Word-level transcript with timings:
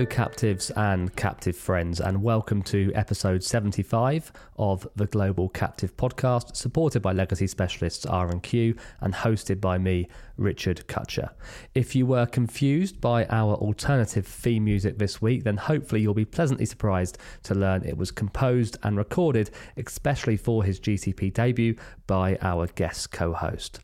Hello, 0.00 0.08
captives 0.08 0.70
and 0.70 1.14
captive 1.14 1.54
friends, 1.54 2.00
and 2.00 2.22
welcome 2.22 2.62
to 2.62 2.90
episode 2.94 3.44
75 3.44 4.32
of 4.56 4.88
the 4.96 5.04
Global 5.04 5.50
Captive 5.50 5.94
Podcast, 5.94 6.56
supported 6.56 7.02
by 7.02 7.12
Legacy 7.12 7.46
Specialists 7.46 8.06
R&Q 8.06 8.76
and 9.02 9.12
hosted 9.12 9.60
by 9.60 9.76
me, 9.76 10.08
Richard 10.38 10.86
Cutcher. 10.86 11.28
If 11.74 11.94
you 11.94 12.06
were 12.06 12.24
confused 12.24 12.98
by 13.02 13.26
our 13.26 13.56
alternative 13.56 14.26
theme 14.26 14.64
music 14.64 14.96
this 14.96 15.20
week, 15.20 15.44
then 15.44 15.58
hopefully 15.58 16.00
you'll 16.00 16.14
be 16.14 16.24
pleasantly 16.24 16.64
surprised 16.64 17.18
to 17.42 17.54
learn 17.54 17.84
it 17.84 17.98
was 17.98 18.10
composed 18.10 18.78
and 18.82 18.96
recorded 18.96 19.50
especially 19.76 20.38
for 20.38 20.64
his 20.64 20.80
GCP 20.80 21.34
debut 21.34 21.76
by 22.06 22.38
our 22.40 22.68
guest 22.68 23.10
co-host. 23.10 23.80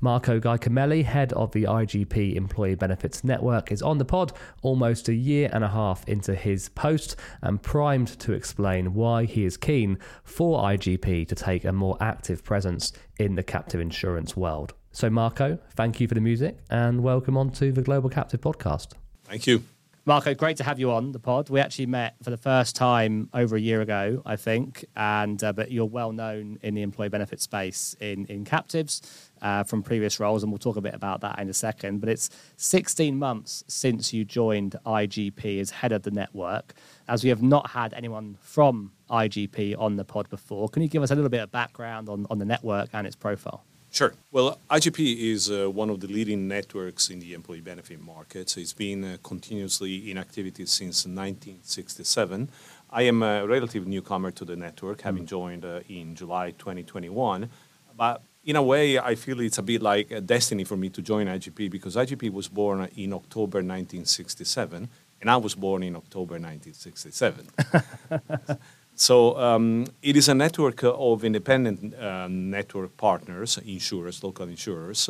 Marco 0.00 0.40
Giacomelli, 0.40 1.04
head 1.04 1.32
of 1.34 1.52
the 1.52 1.64
IGP 1.64 2.34
Employee 2.34 2.74
Benefits 2.74 3.24
Network, 3.24 3.70
is 3.72 3.82
on 3.82 3.98
the 3.98 4.04
pod 4.04 4.32
almost 4.62 5.08
a 5.08 5.14
year 5.14 5.48
and 5.52 5.64
a 5.64 5.68
half 5.68 6.06
into 6.08 6.34
his 6.34 6.68
post 6.70 7.16
and 7.42 7.62
primed 7.62 8.18
to 8.20 8.32
explain 8.32 8.94
why 8.94 9.24
he 9.24 9.44
is 9.44 9.56
keen 9.56 9.98
for 10.24 10.62
IGP 10.62 11.28
to 11.28 11.34
take 11.34 11.64
a 11.64 11.72
more 11.72 11.96
active 12.00 12.44
presence 12.44 12.92
in 13.18 13.34
the 13.34 13.42
captive 13.42 13.80
insurance 13.80 14.36
world. 14.36 14.74
So, 14.92 15.10
Marco, 15.10 15.58
thank 15.74 16.00
you 16.00 16.08
for 16.08 16.14
the 16.14 16.20
music 16.20 16.58
and 16.70 17.02
welcome 17.02 17.36
on 17.36 17.50
to 17.52 17.72
the 17.72 17.82
Global 17.82 18.10
Captive 18.10 18.40
Podcast. 18.40 18.92
Thank 19.24 19.46
you. 19.46 19.62
Marco, 20.08 20.32
great 20.32 20.56
to 20.56 20.64
have 20.64 20.80
you 20.80 20.90
on 20.90 21.12
the 21.12 21.18
pod. 21.18 21.50
We 21.50 21.60
actually 21.60 21.84
met 21.84 22.14
for 22.22 22.30
the 22.30 22.38
first 22.38 22.74
time 22.74 23.28
over 23.34 23.56
a 23.56 23.60
year 23.60 23.82
ago, 23.82 24.22
I 24.24 24.36
think, 24.36 24.86
and 24.96 25.44
uh, 25.44 25.52
but 25.52 25.70
you're 25.70 25.84
well 25.84 26.12
known 26.12 26.58
in 26.62 26.72
the 26.72 26.80
employee 26.80 27.10
benefit 27.10 27.42
space 27.42 27.94
in 28.00 28.24
in 28.24 28.46
captives 28.46 29.02
uh, 29.42 29.64
from 29.64 29.82
previous 29.82 30.18
roles, 30.18 30.42
and 30.42 30.50
we'll 30.50 30.58
talk 30.58 30.76
a 30.76 30.80
bit 30.80 30.94
about 30.94 31.20
that 31.20 31.38
in 31.38 31.50
a 31.50 31.52
second. 31.52 32.00
But 32.00 32.08
it's 32.08 32.30
16 32.56 33.18
months 33.18 33.64
since 33.68 34.14
you 34.14 34.24
joined 34.24 34.76
IGP 34.86 35.60
as 35.60 35.68
head 35.68 35.92
of 35.92 36.04
the 36.04 36.10
network, 36.10 36.72
as 37.06 37.22
we 37.22 37.28
have 37.28 37.42
not 37.42 37.72
had 37.72 37.92
anyone 37.92 38.38
from 38.40 38.92
IGP 39.10 39.78
on 39.78 39.96
the 39.96 40.06
pod 40.06 40.30
before. 40.30 40.70
Can 40.70 40.80
you 40.80 40.88
give 40.88 41.02
us 41.02 41.10
a 41.10 41.16
little 41.16 41.28
bit 41.28 41.42
of 41.42 41.52
background 41.52 42.08
on, 42.08 42.26
on 42.30 42.38
the 42.38 42.46
network 42.46 42.88
and 42.94 43.06
its 43.06 43.14
profile? 43.14 43.62
Sure. 43.90 44.12
Well, 44.30 44.58
IGP 44.70 45.32
is 45.32 45.50
uh, 45.50 45.70
one 45.70 45.88
of 45.88 46.00
the 46.00 46.08
leading 46.08 46.46
networks 46.46 47.08
in 47.08 47.20
the 47.20 47.32
employee 47.32 47.62
benefit 47.62 48.00
market. 48.00 48.50
So 48.50 48.60
it's 48.60 48.74
been 48.74 49.02
uh, 49.04 49.16
continuously 49.22 50.10
in 50.10 50.18
activity 50.18 50.66
since 50.66 51.06
1967. 51.06 52.50
I 52.90 53.02
am 53.02 53.22
a 53.22 53.46
relative 53.46 53.86
newcomer 53.86 54.30
to 54.32 54.44
the 54.44 54.56
network, 54.56 55.00
having 55.02 55.24
mm. 55.24 55.28
joined 55.28 55.64
uh, 55.64 55.80
in 55.88 56.14
July 56.14 56.50
2021. 56.52 57.48
But 57.96 58.22
in 58.44 58.56
a 58.56 58.62
way, 58.62 58.98
I 58.98 59.14
feel 59.14 59.40
it's 59.40 59.58
a 59.58 59.62
bit 59.62 59.82
like 59.82 60.10
a 60.10 60.20
destiny 60.20 60.64
for 60.64 60.76
me 60.76 60.88
to 60.90 61.02
join 61.02 61.26
IGP 61.26 61.70
because 61.70 61.96
IGP 61.96 62.30
was 62.30 62.48
born 62.48 62.88
in 62.96 63.12
October 63.12 63.58
1967, 63.58 64.88
and 65.20 65.30
I 65.30 65.36
was 65.36 65.54
born 65.54 65.82
in 65.82 65.96
October 65.96 66.38
1967. 66.38 67.48
So 68.98 69.38
um, 69.38 69.86
it 70.02 70.16
is 70.16 70.28
a 70.28 70.34
network 70.34 70.80
of 70.82 71.22
independent 71.22 71.94
uh, 71.94 72.26
network 72.28 72.96
partners, 72.96 73.56
insurers, 73.64 74.24
local 74.24 74.48
insurers, 74.48 75.08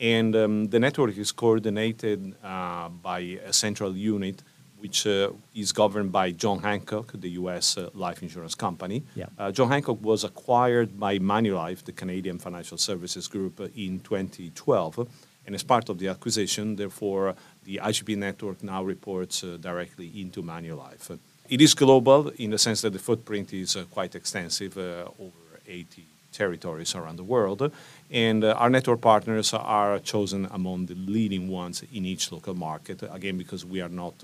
and 0.00 0.34
um, 0.34 0.68
the 0.68 0.80
network 0.80 1.18
is 1.18 1.32
coordinated 1.32 2.34
uh, 2.42 2.88
by 2.88 3.18
a 3.44 3.52
central 3.52 3.94
unit 3.94 4.42
which 4.78 5.06
uh, 5.06 5.30
is 5.54 5.70
governed 5.72 6.12
by 6.12 6.30
John 6.30 6.60
Hancock, 6.60 7.12
the 7.14 7.30
U.S. 7.40 7.76
Uh, 7.76 7.90
life 7.92 8.22
insurance 8.22 8.54
company. 8.54 9.02
Yeah. 9.14 9.26
Uh, 9.38 9.52
John 9.52 9.68
Hancock 9.68 9.98
was 10.02 10.24
acquired 10.24 10.98
by 10.98 11.18
Manulife, 11.18 11.84
the 11.84 11.92
Canadian 11.92 12.38
financial 12.38 12.78
services 12.78 13.28
group, 13.28 13.60
in 13.76 14.00
2012. 14.00 15.08
And 15.46 15.54
as 15.54 15.62
part 15.62 15.88
of 15.90 15.98
the 15.98 16.08
acquisition, 16.08 16.76
therefore, 16.76 17.34
the 17.64 17.80
IGP 17.82 18.16
network 18.16 18.62
now 18.62 18.82
reports 18.82 19.44
uh, 19.44 19.58
directly 19.60 20.10
into 20.20 20.42
Manulife. 20.42 21.18
It 21.48 21.60
is 21.60 21.74
global 21.74 22.30
in 22.38 22.50
the 22.50 22.58
sense 22.58 22.80
that 22.82 22.92
the 22.92 22.98
footprint 22.98 23.52
is 23.52 23.76
uh, 23.76 23.84
quite 23.90 24.16
extensive, 24.16 24.76
uh, 24.76 25.04
over 25.18 25.60
80 25.68 26.04
territories 26.32 26.94
around 26.96 27.16
the 27.16 27.24
world. 27.24 27.70
And 28.10 28.42
uh, 28.42 28.52
our 28.54 28.68
network 28.68 29.00
partners 29.00 29.54
are 29.54 30.00
chosen 30.00 30.48
among 30.50 30.86
the 30.86 30.94
leading 30.94 31.48
ones 31.48 31.84
in 31.92 32.04
each 32.04 32.32
local 32.32 32.54
market, 32.54 33.02
again, 33.12 33.38
because 33.38 33.64
we 33.64 33.80
are 33.80 33.88
not 33.88 34.14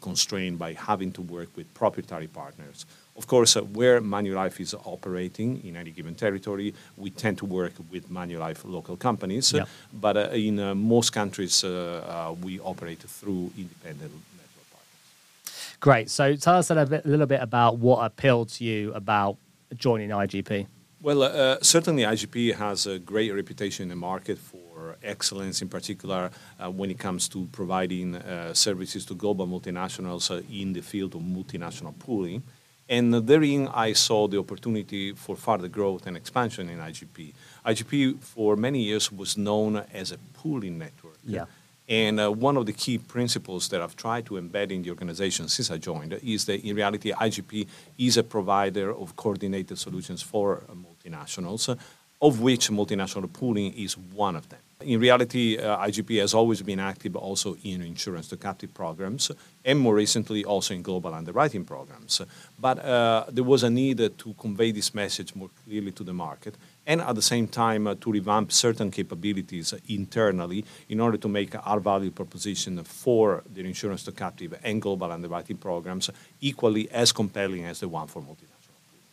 constrained 0.00 0.58
by 0.58 0.74
having 0.74 1.10
to 1.12 1.20
work 1.20 1.48
with 1.56 1.72
proprietary 1.74 2.28
partners. 2.28 2.86
Of 3.16 3.26
course, 3.26 3.56
uh, 3.56 3.62
where 3.62 4.00
Manulife 4.00 4.60
is 4.60 4.74
operating 4.84 5.62
in 5.66 5.76
any 5.76 5.90
given 5.90 6.14
territory, 6.14 6.74
we 6.96 7.10
tend 7.10 7.38
to 7.38 7.44
work 7.44 7.72
with 7.90 8.08
Manulife 8.08 8.64
local 8.64 8.96
companies. 8.96 9.52
Yep. 9.52 9.68
But 9.92 10.16
in 10.34 10.56
most 10.78 11.10
countries, 11.10 11.64
we 11.64 12.60
operate 12.60 13.00
through 13.00 13.50
independent 13.58 14.12
Great. 15.82 16.08
So 16.10 16.36
tell 16.36 16.54
us 16.58 16.70
a, 16.70 16.86
bit, 16.86 17.04
a 17.04 17.08
little 17.08 17.26
bit 17.26 17.42
about 17.42 17.78
what 17.78 18.06
appealed 18.06 18.50
to 18.50 18.64
you 18.64 18.92
about 18.94 19.36
joining 19.74 20.10
IGP. 20.10 20.68
Well, 21.02 21.24
uh, 21.24 21.58
certainly 21.60 22.04
IGP 22.04 22.54
has 22.54 22.86
a 22.86 23.00
great 23.00 23.34
reputation 23.34 23.82
in 23.82 23.88
the 23.88 23.96
market 23.96 24.38
for 24.38 24.96
excellence, 25.02 25.60
in 25.60 25.68
particular 25.68 26.30
uh, 26.60 26.70
when 26.70 26.88
it 26.92 27.00
comes 27.00 27.28
to 27.30 27.48
providing 27.50 28.14
uh, 28.14 28.54
services 28.54 29.04
to 29.06 29.14
global 29.14 29.44
multinationals 29.48 30.30
uh, 30.30 30.40
in 30.48 30.72
the 30.72 30.82
field 30.82 31.16
of 31.16 31.22
multinational 31.22 31.98
pooling. 31.98 32.44
And 32.88 33.12
therein, 33.26 33.66
I 33.66 33.92
saw 33.94 34.28
the 34.28 34.38
opportunity 34.38 35.14
for 35.14 35.34
further 35.34 35.66
growth 35.66 36.06
and 36.06 36.16
expansion 36.16 36.70
in 36.70 36.78
IGP. 36.78 37.32
IGP, 37.66 38.22
for 38.22 38.54
many 38.54 38.82
years, 38.84 39.10
was 39.10 39.36
known 39.36 39.82
as 39.92 40.12
a 40.12 40.18
pooling 40.34 40.78
network. 40.78 41.18
Yeah. 41.24 41.46
And 41.92 42.18
uh, 42.18 42.30
one 42.32 42.56
of 42.56 42.64
the 42.64 42.72
key 42.72 42.96
principles 42.96 43.68
that 43.68 43.82
I've 43.82 43.96
tried 43.96 44.24
to 44.26 44.40
embed 44.40 44.70
in 44.70 44.80
the 44.80 44.88
organization 44.88 45.46
since 45.48 45.70
I 45.70 45.76
joined 45.76 46.14
is 46.24 46.46
that 46.46 46.66
in 46.66 46.74
reality, 46.74 47.12
IGP 47.12 47.68
is 47.98 48.16
a 48.16 48.22
provider 48.22 48.96
of 48.96 49.14
coordinated 49.14 49.76
solutions 49.76 50.22
for 50.22 50.62
multinationals, 50.72 51.78
of 52.22 52.40
which 52.40 52.70
multinational 52.70 53.30
pooling 53.30 53.74
is 53.74 53.98
one 53.98 54.36
of 54.36 54.48
them. 54.48 54.60
In 54.84 55.00
reality, 55.00 55.58
uh, 55.58 55.78
IGP 55.86 56.20
has 56.20 56.34
always 56.34 56.62
been 56.62 56.80
active 56.80 57.16
also 57.16 57.56
in 57.62 57.82
insurance 57.82 58.28
to 58.28 58.36
captive 58.36 58.72
programs 58.74 59.30
and 59.64 59.78
more 59.78 59.94
recently 59.94 60.44
also 60.44 60.74
in 60.74 60.82
global 60.82 61.14
underwriting 61.14 61.64
programs. 61.64 62.20
But 62.58 62.78
uh, 62.84 63.24
there 63.28 63.44
was 63.44 63.62
a 63.62 63.70
need 63.70 63.98
to 63.98 64.34
convey 64.38 64.72
this 64.72 64.94
message 64.94 65.34
more 65.34 65.50
clearly 65.64 65.92
to 65.92 66.04
the 66.04 66.12
market 66.12 66.56
and 66.86 67.00
at 67.00 67.14
the 67.14 67.22
same 67.22 67.46
time 67.46 67.86
uh, 67.86 67.94
to 68.00 68.12
revamp 68.12 68.50
certain 68.50 68.90
capabilities 68.90 69.74
internally 69.88 70.64
in 70.88 71.00
order 71.00 71.16
to 71.16 71.28
make 71.28 71.54
our 71.66 71.80
value 71.80 72.10
proposition 72.10 72.82
for 72.84 73.42
the 73.54 73.60
insurance 73.60 74.02
to 74.04 74.12
captive 74.12 74.58
and 74.64 74.82
global 74.82 75.12
underwriting 75.12 75.56
programs 75.56 76.10
equally 76.40 76.90
as 76.90 77.12
compelling 77.12 77.64
as 77.64 77.80
the 77.80 77.88
one 77.88 78.08
for 78.08 78.20
multinational. 78.20 78.62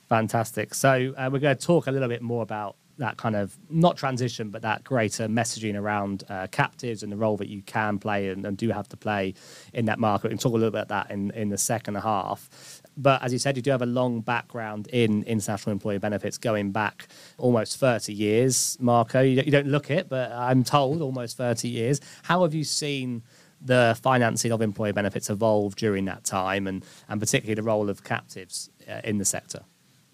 Fantastic. 0.07 0.73
So 0.73 1.13
uh, 1.15 1.29
we're 1.31 1.39
going 1.39 1.55
to 1.55 1.65
talk 1.65 1.85
a 1.85 1.91
little 1.91 2.09
bit 2.09 2.23
more 2.23 2.41
about 2.41 2.75
that 2.99 3.17
kind 3.17 3.35
of 3.35 3.57
not 3.69 3.97
transition, 3.97 4.49
but 4.49 4.61
that 4.61 4.83
greater 4.83 5.27
messaging 5.27 5.75
around 5.75 6.23
uh, 6.29 6.47
captives 6.51 7.01
and 7.01 7.11
the 7.11 7.17
role 7.17 7.37
that 7.37 7.47
you 7.47 7.61
can 7.63 7.97
play 7.97 8.29
and, 8.29 8.45
and, 8.45 8.57
do 8.57 8.69
have 8.69 8.87
to 8.89 8.97
play 8.97 9.33
in 9.73 9.85
that 9.85 9.99
market. 9.99 10.29
Can 10.29 10.37
talk 10.37 10.51
a 10.51 10.55
little 10.55 10.71
bit 10.71 10.81
about 10.81 10.89
that 10.89 11.11
in, 11.11 11.31
in 11.31 11.49
the 11.49 11.57
second 11.57 11.95
half. 11.95 12.81
But 12.97 13.23
as 13.23 13.31
you 13.31 13.39
said, 13.39 13.55
you 13.55 13.63
do 13.63 13.71
have 13.71 13.81
a 13.81 13.87
long 13.87 14.19
background 14.21 14.87
in 14.87 15.23
international 15.23 15.71
employee 15.71 15.97
benefits 15.97 16.37
going 16.37 16.71
back 16.71 17.07
almost 17.37 17.77
30 17.77 18.13
years. 18.13 18.77
Marco, 18.79 19.21
you 19.21 19.49
don't 19.49 19.67
look 19.67 19.89
it, 19.89 20.09
but 20.09 20.31
I'm 20.31 20.63
told 20.63 21.01
almost 21.01 21.37
30 21.37 21.69
years. 21.69 22.01
How 22.23 22.43
have 22.43 22.53
you 22.53 22.65
seen 22.65 23.23
the 23.61 23.97
financing 24.01 24.51
of 24.51 24.61
employee 24.61 24.91
benefits 24.91 25.29
evolve 25.29 25.75
during 25.75 26.05
that 26.05 26.23
time 26.23 26.67
and, 26.67 26.85
and 27.07 27.19
particularly 27.19 27.55
the 27.55 27.63
role 27.63 27.89
of 27.89 28.03
captives 28.03 28.69
uh, 28.89 29.01
in 29.03 29.17
the 29.17 29.25
sector? 29.25 29.63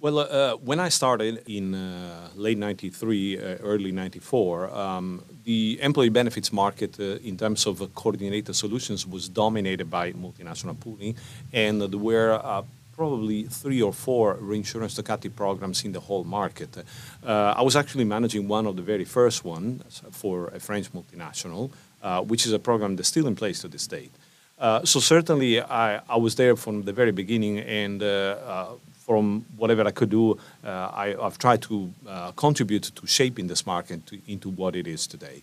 Well, 0.01 0.19
uh, 0.19 0.57
when 0.57 0.79
I 0.79 0.89
started 0.89 1.41
in 1.47 1.73
uh, 1.73 2.29
late 2.35 2.57
93, 2.57 3.37
uh, 3.37 3.41
early 3.63 3.91
94, 3.91 4.69
um, 4.69 5.23
the 5.45 5.79
employee 5.81 6.09
benefits 6.09 6.51
market 6.51 6.99
uh, 6.99 7.17
in 7.23 7.37
terms 7.37 7.65
of 7.65 7.93
coordinated 7.95 8.55
solutions 8.55 9.07
was 9.07 9.29
dominated 9.29 9.89
by 9.89 10.11
multinational 10.11 10.79
pooling, 10.79 11.15
and 11.53 11.81
there 11.81 11.97
were 11.97 12.33
uh, 12.43 12.61
probably 12.95 13.43
three 13.43 13.81
or 13.81 13.93
four 13.93 14.35
reinsurance 14.35 14.95
to 14.95 15.29
programs 15.29 15.83
in 15.83 15.91
the 15.91 15.99
whole 15.99 16.23
market. 16.23 16.77
Uh, 17.25 17.53
I 17.57 17.61
was 17.61 17.75
actually 17.75 18.05
managing 18.05 18.47
one 18.47 18.65
of 18.65 18.75
the 18.75 18.81
very 18.81 19.05
first 19.05 19.43
ones 19.43 20.01
for 20.11 20.47
a 20.47 20.59
French 20.59 20.91
multinational, 20.93 21.71
uh, 22.01 22.21
which 22.21 22.45
is 22.45 22.53
a 22.53 22.59
program 22.59 22.95
that's 22.95 23.09
still 23.09 23.27
in 23.27 23.35
place 23.35 23.61
to 23.61 23.67
this 23.67 23.87
date. 23.87 24.11
Uh, 24.57 24.85
so 24.85 24.99
certainly 25.01 25.61
I, 25.61 26.01
I, 26.07 26.15
was 26.15 26.35
there 26.35 26.55
from 26.55 26.83
the 26.83 26.93
very 26.93 27.11
beginning 27.11 27.59
and 27.59 28.01
uh, 28.01 28.05
uh, 28.05 28.67
from 29.05 29.45
whatever 29.57 29.85
I 29.85 29.91
could 29.91 30.09
do, 30.09 30.39
uh, 30.63 30.89
I, 30.93 31.15
have 31.21 31.37
tried 31.37 31.61
to 31.63 31.91
contribute 32.35 32.91
to 32.95 33.07
shaping 33.07 33.47
this 33.47 33.65
market 33.65 34.05
to, 34.07 34.19
into 34.27 34.49
what 34.49 34.75
it 34.75 34.87
is 34.87 35.05
today 35.07 35.41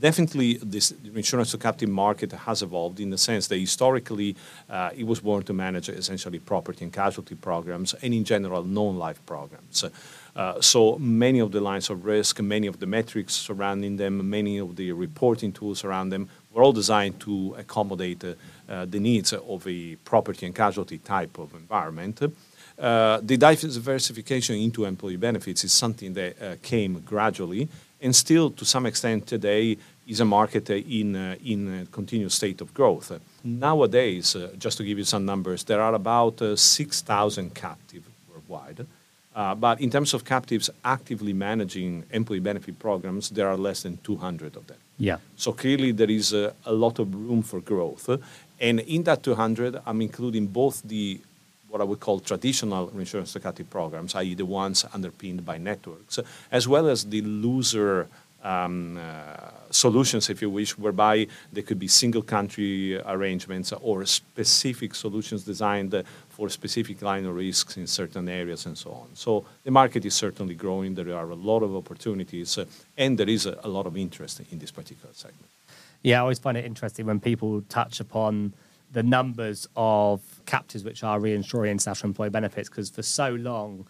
definitely 0.00 0.54
this 0.54 0.92
insurance 1.14 1.52
to 1.52 1.58
captive 1.58 1.88
market 1.88 2.32
has 2.32 2.62
evolved 2.62 3.00
in 3.00 3.10
the 3.10 3.18
sense 3.18 3.46
that 3.48 3.58
historically 3.58 4.36
uh, 4.68 4.90
it 4.96 5.06
was 5.06 5.20
born 5.20 5.42
to 5.42 5.52
manage 5.52 5.88
essentially 5.88 6.38
property 6.38 6.84
and 6.84 6.92
casualty 6.92 7.34
programs 7.34 7.94
and 8.02 8.12
in 8.12 8.24
general 8.24 8.64
non-life 8.64 9.24
programs. 9.26 9.84
Uh, 10.36 10.60
so 10.60 10.98
many 10.98 11.38
of 11.38 11.52
the 11.52 11.60
lines 11.60 11.90
of 11.90 12.04
risk, 12.04 12.40
many 12.40 12.66
of 12.66 12.80
the 12.80 12.86
metrics 12.86 13.34
surrounding 13.34 13.96
them, 13.96 14.28
many 14.28 14.58
of 14.58 14.74
the 14.74 14.90
reporting 14.90 15.52
tools 15.52 15.84
around 15.84 16.08
them 16.08 16.28
were 16.52 16.62
all 16.62 16.72
designed 16.72 17.18
to 17.20 17.54
accommodate 17.56 18.24
uh, 18.24 18.34
uh, 18.68 18.84
the 18.84 18.98
needs 18.98 19.32
of 19.32 19.66
a 19.68 19.94
property 20.04 20.46
and 20.46 20.54
casualty 20.54 20.98
type 20.98 21.38
of 21.38 21.54
environment. 21.54 22.20
Uh, 22.78 23.20
the 23.22 23.36
diversification 23.36 24.56
into 24.56 24.84
employee 24.84 25.16
benefits 25.16 25.62
is 25.64 25.72
something 25.72 26.12
that 26.14 26.42
uh, 26.42 26.56
came 26.62 27.00
gradually 27.00 27.68
and 28.04 28.14
still, 28.14 28.50
to 28.50 28.66
some 28.66 28.84
extent, 28.84 29.26
today 29.26 29.78
is 30.06 30.20
a 30.20 30.26
market 30.26 30.68
in, 30.68 31.16
uh, 31.16 31.36
in 31.42 31.80
a 31.80 31.86
continuous 31.86 32.34
state 32.34 32.60
of 32.60 32.74
growth. 32.74 33.18
Nowadays, 33.42 34.36
uh, 34.36 34.50
just 34.58 34.76
to 34.76 34.84
give 34.84 34.98
you 34.98 35.04
some 35.04 35.24
numbers, 35.24 35.64
there 35.64 35.80
are 35.80 35.94
about 35.94 36.38
6,000 36.38 37.54
captive 37.54 38.04
worldwide. 38.30 38.86
Uh, 39.34 39.54
but 39.54 39.80
in 39.80 39.90
terms 39.90 40.12
of 40.12 40.22
captives 40.22 40.68
actively 40.84 41.32
managing 41.32 42.04
employee 42.10 42.40
benefit 42.40 42.78
programs, 42.78 43.30
there 43.30 43.48
are 43.48 43.56
less 43.56 43.82
than 43.84 43.96
200 44.04 44.54
of 44.54 44.66
them. 44.66 44.76
Yeah. 44.98 45.16
So 45.36 45.52
clearly 45.52 45.92
there 45.92 46.10
is 46.10 46.34
a 46.34 46.52
lot 46.66 46.98
of 46.98 47.12
room 47.14 47.42
for 47.42 47.60
growth. 47.60 48.08
And 48.60 48.80
in 48.80 49.02
that 49.04 49.22
200, 49.22 49.80
I'm 49.86 50.02
including 50.02 50.48
both 50.48 50.82
the 50.84 51.20
what 51.74 51.80
I 51.80 51.84
would 51.84 51.98
call 51.98 52.20
traditional 52.20 52.86
reinsurance 52.94 53.32
to 53.32 53.40
captive 53.40 53.68
programs, 53.68 54.14
i.e., 54.14 54.34
the 54.34 54.46
ones 54.46 54.86
underpinned 54.94 55.44
by 55.44 55.58
networks, 55.58 56.20
as 56.52 56.68
well 56.68 56.86
as 56.86 57.04
the 57.06 57.20
looser 57.22 58.06
um, 58.44 58.96
uh, 58.96 59.50
solutions, 59.70 60.30
if 60.30 60.40
you 60.40 60.50
wish, 60.50 60.78
whereby 60.78 61.26
there 61.52 61.64
could 61.64 61.80
be 61.80 61.88
single 61.88 62.22
country 62.22 62.96
arrangements 63.00 63.72
or 63.72 64.06
specific 64.06 64.94
solutions 64.94 65.42
designed 65.42 65.92
for 66.28 66.48
specific 66.48 67.02
line 67.02 67.24
of 67.24 67.34
risks 67.34 67.76
in 67.76 67.88
certain 67.88 68.28
areas 68.28 68.66
and 68.66 68.78
so 68.78 68.92
on. 68.92 69.08
So 69.14 69.44
the 69.64 69.72
market 69.72 70.04
is 70.04 70.14
certainly 70.14 70.54
growing. 70.54 70.94
There 70.94 71.12
are 71.16 71.30
a 71.30 71.34
lot 71.34 71.64
of 71.64 71.74
opportunities, 71.74 72.56
uh, 72.56 72.66
and 72.96 73.18
there 73.18 73.28
is 73.28 73.46
a, 73.46 73.58
a 73.64 73.68
lot 73.68 73.86
of 73.86 73.96
interest 73.96 74.40
in 74.52 74.60
this 74.60 74.70
particular 74.70 75.12
segment. 75.12 75.50
Yeah, 76.04 76.18
I 76.18 76.20
always 76.20 76.38
find 76.38 76.56
it 76.56 76.64
interesting 76.64 77.06
when 77.06 77.18
people 77.18 77.62
touch 77.62 77.98
upon 77.98 78.54
the 78.94 79.02
numbers 79.02 79.68
of 79.76 80.22
captives 80.46 80.84
which 80.84 81.02
are 81.02 81.18
reinsuring 81.18 81.70
international 81.72 82.10
employee 82.10 82.30
benefits 82.30 82.68
because 82.68 82.88
for 82.88 83.02
so 83.02 83.30
long, 83.30 83.86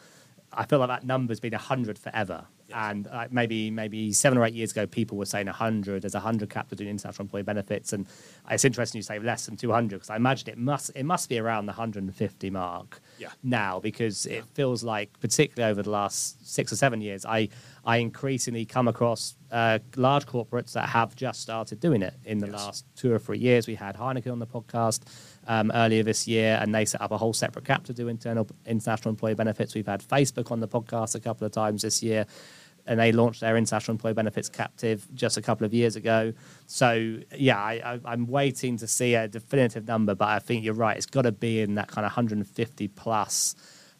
I 0.52 0.64
feel 0.64 0.78
like 0.78 0.88
that 0.88 1.04
number's 1.04 1.40
been 1.40 1.52
100 1.52 1.98
forever. 1.98 2.46
And 2.74 3.06
uh, 3.08 3.28
maybe 3.30 3.70
maybe 3.70 4.12
seven 4.12 4.38
or 4.38 4.44
eight 4.44 4.54
years 4.54 4.72
ago, 4.72 4.86
people 4.86 5.18
were 5.18 5.26
saying 5.26 5.46
100. 5.46 6.02
There's 6.02 6.14
100 6.14 6.48
captives 6.48 6.78
doing 6.78 6.90
international 6.90 7.24
employee 7.24 7.42
benefits, 7.42 7.92
and 7.92 8.06
it's 8.50 8.64
interesting 8.64 8.98
you 8.98 9.02
say 9.02 9.18
less 9.18 9.46
than 9.46 9.56
200 9.56 9.96
because 9.96 10.10
I 10.10 10.16
imagine 10.16 10.48
it 10.48 10.58
must 10.58 10.90
it 10.96 11.04
must 11.04 11.28
be 11.28 11.38
around 11.38 11.66
the 11.66 11.72
150 11.72 12.50
mark 12.50 13.00
yeah. 13.18 13.28
now 13.42 13.80
because 13.80 14.26
yeah. 14.26 14.38
it 14.38 14.44
feels 14.54 14.82
like, 14.82 15.10
particularly 15.20 15.70
over 15.70 15.82
the 15.82 15.90
last 15.90 16.50
six 16.50 16.72
or 16.72 16.76
seven 16.76 17.02
years, 17.02 17.26
I 17.26 17.50
I 17.86 17.98
increasingly 17.98 18.64
come 18.64 18.88
across 18.88 19.36
uh, 19.50 19.78
large 19.96 20.26
corporates 20.26 20.72
that 20.72 20.88
have 20.88 21.14
just 21.14 21.40
started 21.40 21.80
doing 21.80 22.02
it 22.02 22.14
in 22.24 22.38
the 22.38 22.46
yes. 22.46 22.54
last 22.54 22.86
two 22.96 23.12
or 23.12 23.18
three 23.18 23.38
years. 23.38 23.66
We 23.66 23.74
had 23.74 23.96
Heineken 23.96 24.32
on 24.32 24.38
the 24.38 24.46
podcast 24.46 25.02
um, 25.46 25.70
earlier 25.74 26.02
this 26.02 26.26
year, 26.26 26.58
and 26.60 26.74
they 26.74 26.84
set 26.86 27.02
up 27.02 27.10
a 27.10 27.18
whole 27.18 27.34
separate 27.34 27.64
cap 27.64 27.84
to 27.84 27.92
do 27.92 28.08
internal 28.08 28.48
international 28.66 29.10
employee 29.10 29.34
benefits. 29.34 29.74
We've 29.74 29.86
had 29.86 30.02
Facebook 30.02 30.50
on 30.50 30.60
the 30.60 30.68
podcast 30.68 31.14
a 31.14 31.20
couple 31.20 31.46
of 31.46 31.52
times 31.52 31.82
this 31.82 32.02
year 32.02 32.26
and 32.86 33.00
they 33.00 33.12
launched 33.12 33.40
their 33.40 33.56
international 33.56 33.94
employee 33.94 34.12
benefits 34.12 34.48
captive 34.48 35.06
just 35.14 35.36
a 35.36 35.42
couple 35.42 35.64
of 35.64 35.72
years 35.72 35.96
ago. 35.96 36.32
So 36.66 37.18
yeah, 37.34 37.58
I, 37.58 37.98
am 38.06 38.26
waiting 38.26 38.76
to 38.78 38.86
see 38.86 39.14
a 39.14 39.26
definitive 39.28 39.86
number, 39.86 40.14
but 40.14 40.28
I 40.28 40.38
think 40.38 40.64
you're 40.64 40.74
right. 40.74 40.96
It's 40.96 41.06
got 41.06 41.22
to 41.22 41.32
be 41.32 41.60
in 41.60 41.76
that 41.76 41.88
kind 41.88 42.04
of 42.04 42.10
150 42.10 42.88
plus 42.88 43.54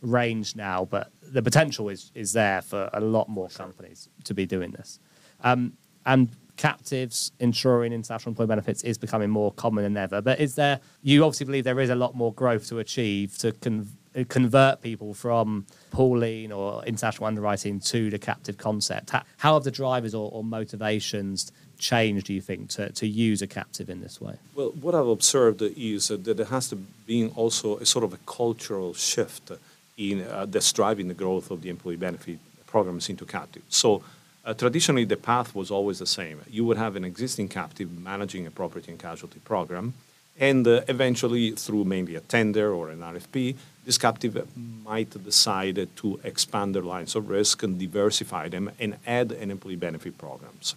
range 0.05 0.55
now. 0.55 0.85
But 0.85 1.11
the 1.23 1.43
potential 1.43 1.89
is 1.89 2.13
is 2.15 2.33
there 2.33 2.63
for 2.63 2.91
a 2.93 3.01
lot 3.01 3.29
more 3.29 3.49
companies 3.49 4.09
to 4.25 4.35
be 4.35 4.47
doing 4.47 4.71
this. 4.71 4.99
Um, 5.43 5.75
and 6.07 6.29
captives 6.57 7.33
insuring 7.41 7.93
international 7.93 8.31
employee 8.31 8.47
benefits 8.47 8.85
is 8.85 8.97
becoming 8.97 9.29
more 9.29 9.53
common 9.53 9.83
than 9.85 9.97
ever. 9.97 10.21
But 10.21 10.39
is 10.41 10.55
there? 10.55 10.81
You 11.03 11.25
obviously 11.25 11.47
believe 11.47 11.65
there 11.65 11.81
is 11.81 11.91
a 11.91 11.95
lot 11.95 12.15
more 12.15 12.33
growth 12.33 12.69
to 12.69 12.79
achieve 12.79 13.37
to 13.39 13.53
con- 13.53 13.89
convert 14.29 14.81
people 14.81 15.15
from 15.15 15.67
pooling 15.91 16.53
or 16.53 16.85
international 16.85 17.27
underwriting 17.27 17.81
to 17.81 18.11
the 18.11 18.19
captive 18.19 18.57
concept? 18.59 19.11
How 19.39 19.55
have 19.55 19.65
the 19.65 19.71
drivers 19.71 20.15
or, 20.15 20.31
or 20.31 20.45
motivations 20.45 21.51
changed, 21.79 22.27
do 22.27 22.35
you 22.35 22.41
think, 22.41 22.71
to, 22.71 22.93
to 22.93 23.07
use 23.07 23.43
a 23.43 23.47
captive 23.47 23.91
in 23.91 24.01
this 24.01 24.21
way? 24.21 24.37
Well, 24.55 24.71
what 24.81 24.95
I've 24.95 25.09
observed 25.09 25.61
is 25.63 26.09
that 26.09 26.25
there 26.25 26.47
has 26.47 26.69
to 26.69 26.77
be 26.77 27.29
also 27.35 27.79
a 27.79 27.87
sort 27.87 28.05
of 28.05 28.13
a 28.13 28.19
cultural 28.19 28.95
shift 28.95 29.51
in, 29.97 30.23
uh, 30.23 30.47
that's 30.47 30.73
driving 30.73 31.09
the 31.09 31.15
growth 31.15 31.51
of 31.51 31.63
the 31.63 31.69
employee 31.69 31.97
benefit 31.97 32.39
programs 32.67 33.09
into 33.09 33.25
captive. 33.25 33.63
So 33.69 34.03
uh, 34.45 34.53
traditionally, 34.55 35.05
the 35.05 35.17
path 35.17 35.55
was 35.55 35.71
always 35.71 35.99
the 35.99 36.07
same. 36.07 36.41
You 36.51 36.65
would 36.67 36.77
have 36.77 36.97
an 36.97 37.05
existing 37.05 37.49
captive 37.49 37.91
managing 37.91 38.47
a 38.47 38.51
property 38.51 38.91
and 38.91 39.01
casualty 39.01 39.41
program, 39.41 39.95
and 40.39 40.67
uh, 40.67 40.83
eventually, 40.89 41.53
through 41.53 41.85
maybe 41.85 42.17
a 42.17 42.21
tender 42.21 42.73
or 42.73 42.91
an 42.91 43.01
RFP, 43.01 43.57
this 43.85 43.99
captive 43.99 44.47
might 44.57 45.11
decide 45.25 45.89
to 45.97 46.21
expand 46.25 46.75
their 46.75 46.83
lines 46.83 47.15
of 47.15 47.29
risk 47.29 47.63
and 47.63 47.79
diversify 47.79 48.49
them 48.49 48.71
and 48.81 48.97
add 49.07 49.33
an 49.33 49.51
employee 49.51 49.77
benefit 49.77 50.19
programs. 50.19 50.75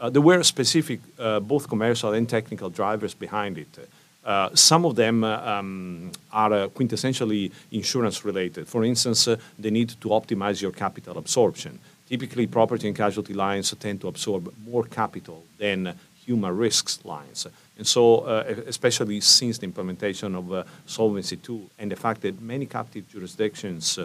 Uh, 0.00 0.10
there 0.10 0.22
were 0.22 0.42
specific, 0.42 1.00
uh, 1.18 1.40
both 1.40 1.68
commercial 1.68 2.12
and 2.12 2.28
technical 2.28 2.70
drivers 2.70 3.14
behind 3.14 3.58
it. 3.58 3.88
Uh, 4.24 4.54
some 4.54 4.84
of 4.84 4.94
them 4.94 5.24
uh, 5.24 5.36
um, 5.38 6.12
are 6.32 6.52
uh, 6.52 6.68
quintessentially 6.68 7.50
insurance 7.72 8.24
related. 8.24 8.68
For 8.68 8.84
instance, 8.84 9.26
uh, 9.26 9.36
the 9.58 9.70
need 9.70 9.90
to 10.00 10.08
optimize 10.08 10.62
your 10.62 10.70
capital 10.70 11.18
absorption. 11.18 11.78
Typically, 12.08 12.46
property 12.46 12.86
and 12.86 12.96
casualty 12.96 13.34
lines 13.34 13.74
tend 13.80 14.00
to 14.00 14.08
absorb 14.08 14.52
more 14.64 14.84
capital 14.84 15.44
than 15.58 15.98
human 16.24 16.56
risks 16.56 17.04
lines. 17.04 17.48
And 17.78 17.86
so, 17.86 18.20
uh, 18.20 18.44
especially 18.66 19.20
since 19.20 19.58
the 19.58 19.64
implementation 19.64 20.36
of 20.36 20.68
Solvency 20.86 21.38
II 21.48 21.62
and 21.78 21.90
the 21.90 21.96
fact 21.96 22.20
that 22.20 22.40
many 22.40 22.66
captive 22.66 23.08
jurisdictions 23.08 23.98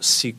seek 0.00 0.36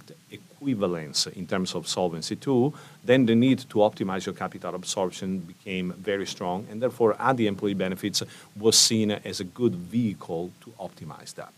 equivalence 0.64 1.28
in 1.28 1.46
terms 1.46 1.76
of 1.76 1.88
Solvency 1.88 2.38
II, 2.48 2.74
then 3.04 3.26
the 3.26 3.36
need 3.36 3.60
to 3.60 3.78
optimize 3.80 4.26
your 4.26 4.36
capital 4.36 4.76
absorption 4.76 5.40
became 5.40 5.94
very 5.94 6.26
strong, 6.26 6.66
and 6.70 6.82
therefore, 6.82 7.16
the 7.36 7.48
employee 7.48 7.74
benefits 7.74 8.24
was 8.58 8.78
seen 8.78 9.12
as 9.12 9.40
a 9.40 9.44
good 9.44 9.76
vehicle 9.76 10.52
to 10.62 10.72
optimize 10.80 11.34
that. 11.36 11.52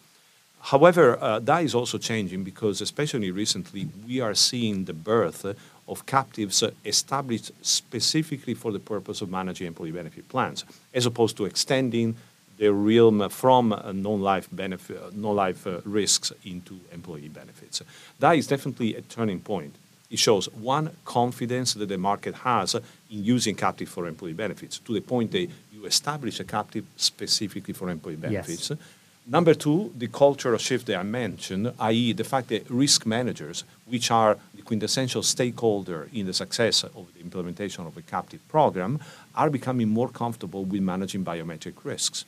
However, 0.59 1.17
uh, 1.21 1.39
that 1.39 1.63
is 1.63 1.75
also 1.75 1.97
changing 1.99 2.43
because, 2.43 2.81
especially 2.81 3.29
recently, 3.29 3.87
we 4.07 4.19
are 4.19 4.33
seeing 4.33 4.85
the 4.85 4.93
birth 4.93 5.45
of 5.87 6.05
captives 6.07 6.63
established 6.83 7.51
specifically 7.61 8.55
for 8.55 8.71
the 8.71 8.79
purpose 8.79 9.21
of 9.21 9.29
managing 9.29 9.67
employee 9.67 9.91
benefit 9.91 10.27
plans, 10.27 10.65
as 10.91 11.05
opposed 11.05 11.37
to 11.37 11.45
extending 11.45 12.15
the 12.57 12.71
realm 12.71 13.29
from 13.29 13.69
non-life 13.69 14.47
benefit, 14.51 15.15
non-life 15.15 15.67
uh, 15.67 15.81
risks 15.83 16.31
into 16.45 16.79
employee 16.91 17.29
benefits. 17.29 17.81
That 18.19 18.37
is 18.37 18.47
definitely 18.47 18.95
a 18.95 19.01
turning 19.01 19.39
point. 19.39 19.75
It 20.09 20.19
shows 20.19 20.47
one 20.53 20.91
confidence 21.03 21.73
that 21.73 21.89
the 21.89 21.97
market 21.97 22.35
has 22.35 22.75
in 22.75 23.23
using 23.23 23.55
captive 23.55 23.89
for 23.89 24.07
employee 24.07 24.33
benefits 24.33 24.79
to 24.79 24.93
the 24.93 25.01
point 25.01 25.31
that 25.31 25.47
you 25.73 25.85
establish 25.85 26.39
a 26.39 26.43
captive 26.43 26.85
specifically 26.95 27.73
for 27.73 27.89
employee 27.89 28.15
benefits. 28.15 28.69
Yes. 28.69 28.79
Number 29.27 29.55
two, 29.55 29.91
the 29.97 30.07
cultural 30.07 30.59
shift 30.59 30.85
that 30.85 30.99
I 30.99 31.03
mentioned, 31.03 31.73
i.e., 31.79 32.13
the 32.13 32.23
fact 32.23 32.49
that 32.49 32.69
risk 32.69 33.07
managers, 33.07 33.63
which 33.87 34.11
are 34.11 34.37
the 34.55 34.61
quintessential 34.61 35.23
stakeholder 35.23 36.07
in 36.13 36.27
the 36.27 36.33
success 36.33 36.83
of 36.83 37.07
the 37.15 37.21
implementation 37.21 37.87
of 37.87 37.97
a 37.97 38.03
captive 38.03 38.47
program, 38.49 38.99
are 39.33 39.49
becoming 39.49 39.89
more 39.89 40.09
comfortable 40.09 40.63
with 40.63 40.81
managing 40.81 41.25
biometric 41.25 41.73
risks. 41.83 42.23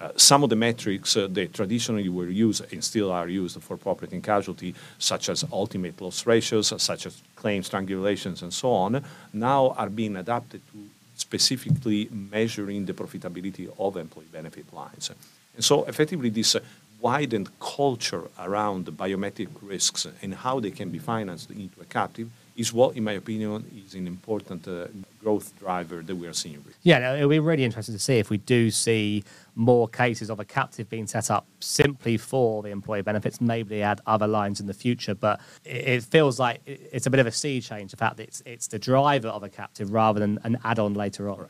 Uh, 0.00 0.10
some 0.16 0.44
of 0.44 0.50
the 0.50 0.56
metrics 0.56 1.16
uh, 1.16 1.26
that 1.30 1.52
traditionally 1.52 2.08
were 2.08 2.28
used 2.28 2.72
and 2.72 2.84
still 2.84 3.10
are 3.10 3.28
used 3.28 3.60
for 3.62 3.76
property 3.76 4.14
and 4.14 4.22
casualty, 4.22 4.74
such 4.98 5.28
as 5.28 5.44
ultimate 5.52 6.00
loss 6.00 6.24
ratios, 6.24 6.68
such 6.80 7.06
as 7.06 7.20
claims 7.34 7.68
triangulations, 7.68 8.42
and 8.42 8.52
so 8.52 8.70
on, 8.70 9.02
now 9.32 9.70
are 9.70 9.90
being 9.90 10.16
adapted 10.16 10.60
to 10.72 10.88
specifically 11.16 12.08
measuring 12.12 12.86
the 12.86 12.92
profitability 12.92 13.68
of 13.78 13.96
employee 13.96 14.26
benefit 14.30 14.72
lines. 14.72 15.10
And 15.56 15.64
so 15.64 15.84
effectively 15.84 16.30
this 16.30 16.54
uh, 16.54 16.60
widened 17.00 17.50
culture 17.58 18.22
around 18.38 18.86
biometric 18.86 19.48
risks 19.62 20.06
and 20.22 20.34
how 20.34 20.60
they 20.60 20.70
can 20.70 20.90
be 20.90 20.98
financed 20.98 21.50
into 21.50 21.80
a 21.80 21.84
captive 21.84 22.30
is 22.58 22.72
what, 22.72 22.96
in 22.96 23.04
my 23.04 23.12
opinion, 23.12 23.64
is 23.86 23.94
an 23.94 24.08
important 24.08 24.66
uh, 24.66 24.88
growth 25.22 25.56
driver 25.60 26.02
that 26.02 26.16
we 26.16 26.26
are 26.26 26.32
seeing. 26.32 26.62
Yeah, 26.82 27.14
it'll 27.14 27.28
be 27.28 27.38
really 27.38 27.62
interesting 27.62 27.94
to 27.94 28.00
see 28.00 28.18
if 28.18 28.30
we 28.30 28.38
do 28.38 28.72
see 28.72 29.22
more 29.54 29.86
cases 29.86 30.28
of 30.28 30.40
a 30.40 30.44
captive 30.44 30.90
being 30.90 31.06
set 31.06 31.30
up 31.30 31.46
simply 31.60 32.16
for 32.16 32.64
the 32.64 32.70
employee 32.70 33.02
benefits. 33.02 33.40
Maybe 33.40 33.68
they 33.68 33.82
add 33.82 34.00
other 34.06 34.26
lines 34.26 34.58
in 34.58 34.66
the 34.66 34.74
future, 34.74 35.14
but 35.14 35.40
it, 35.64 36.02
feels 36.02 36.40
like 36.40 36.60
it's 36.66 37.06
a 37.06 37.10
bit 37.10 37.20
of 37.20 37.28
a 37.28 37.32
sea 37.32 37.60
change. 37.60 37.92
The 37.92 37.96
fact 37.96 38.16
that 38.16 38.24
it's, 38.24 38.42
it's 38.44 38.66
the 38.66 38.78
driver 38.80 39.28
of 39.28 39.44
a 39.44 39.48
captive 39.48 39.92
rather 39.92 40.18
than 40.18 40.40
an 40.42 40.58
add-on 40.64 40.94
later 40.94 41.30
on. 41.30 41.46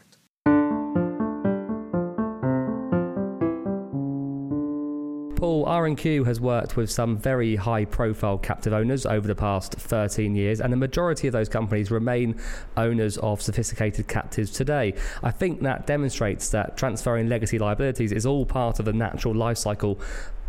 Paul, 5.58 5.66
R&Q 5.66 6.22
has 6.22 6.40
worked 6.40 6.76
with 6.76 6.88
some 6.88 7.16
very 7.16 7.56
high-profile 7.56 8.38
captive 8.38 8.72
owners 8.72 9.04
over 9.04 9.26
the 9.26 9.34
past 9.34 9.74
13 9.74 10.36
years, 10.36 10.60
and 10.60 10.72
the 10.72 10.76
majority 10.76 11.26
of 11.26 11.32
those 11.32 11.48
companies 11.48 11.90
remain 11.90 12.40
owners 12.76 13.18
of 13.18 13.42
sophisticated 13.42 14.06
captives 14.06 14.52
today. 14.52 14.94
I 15.20 15.32
think 15.32 15.62
that 15.62 15.84
demonstrates 15.84 16.50
that 16.50 16.76
transferring 16.76 17.28
legacy 17.28 17.58
liabilities 17.58 18.12
is 18.12 18.24
all 18.24 18.46
part 18.46 18.78
of 18.78 18.84
the 18.84 18.92
natural 18.92 19.34
life 19.34 19.58
cycle 19.58 19.98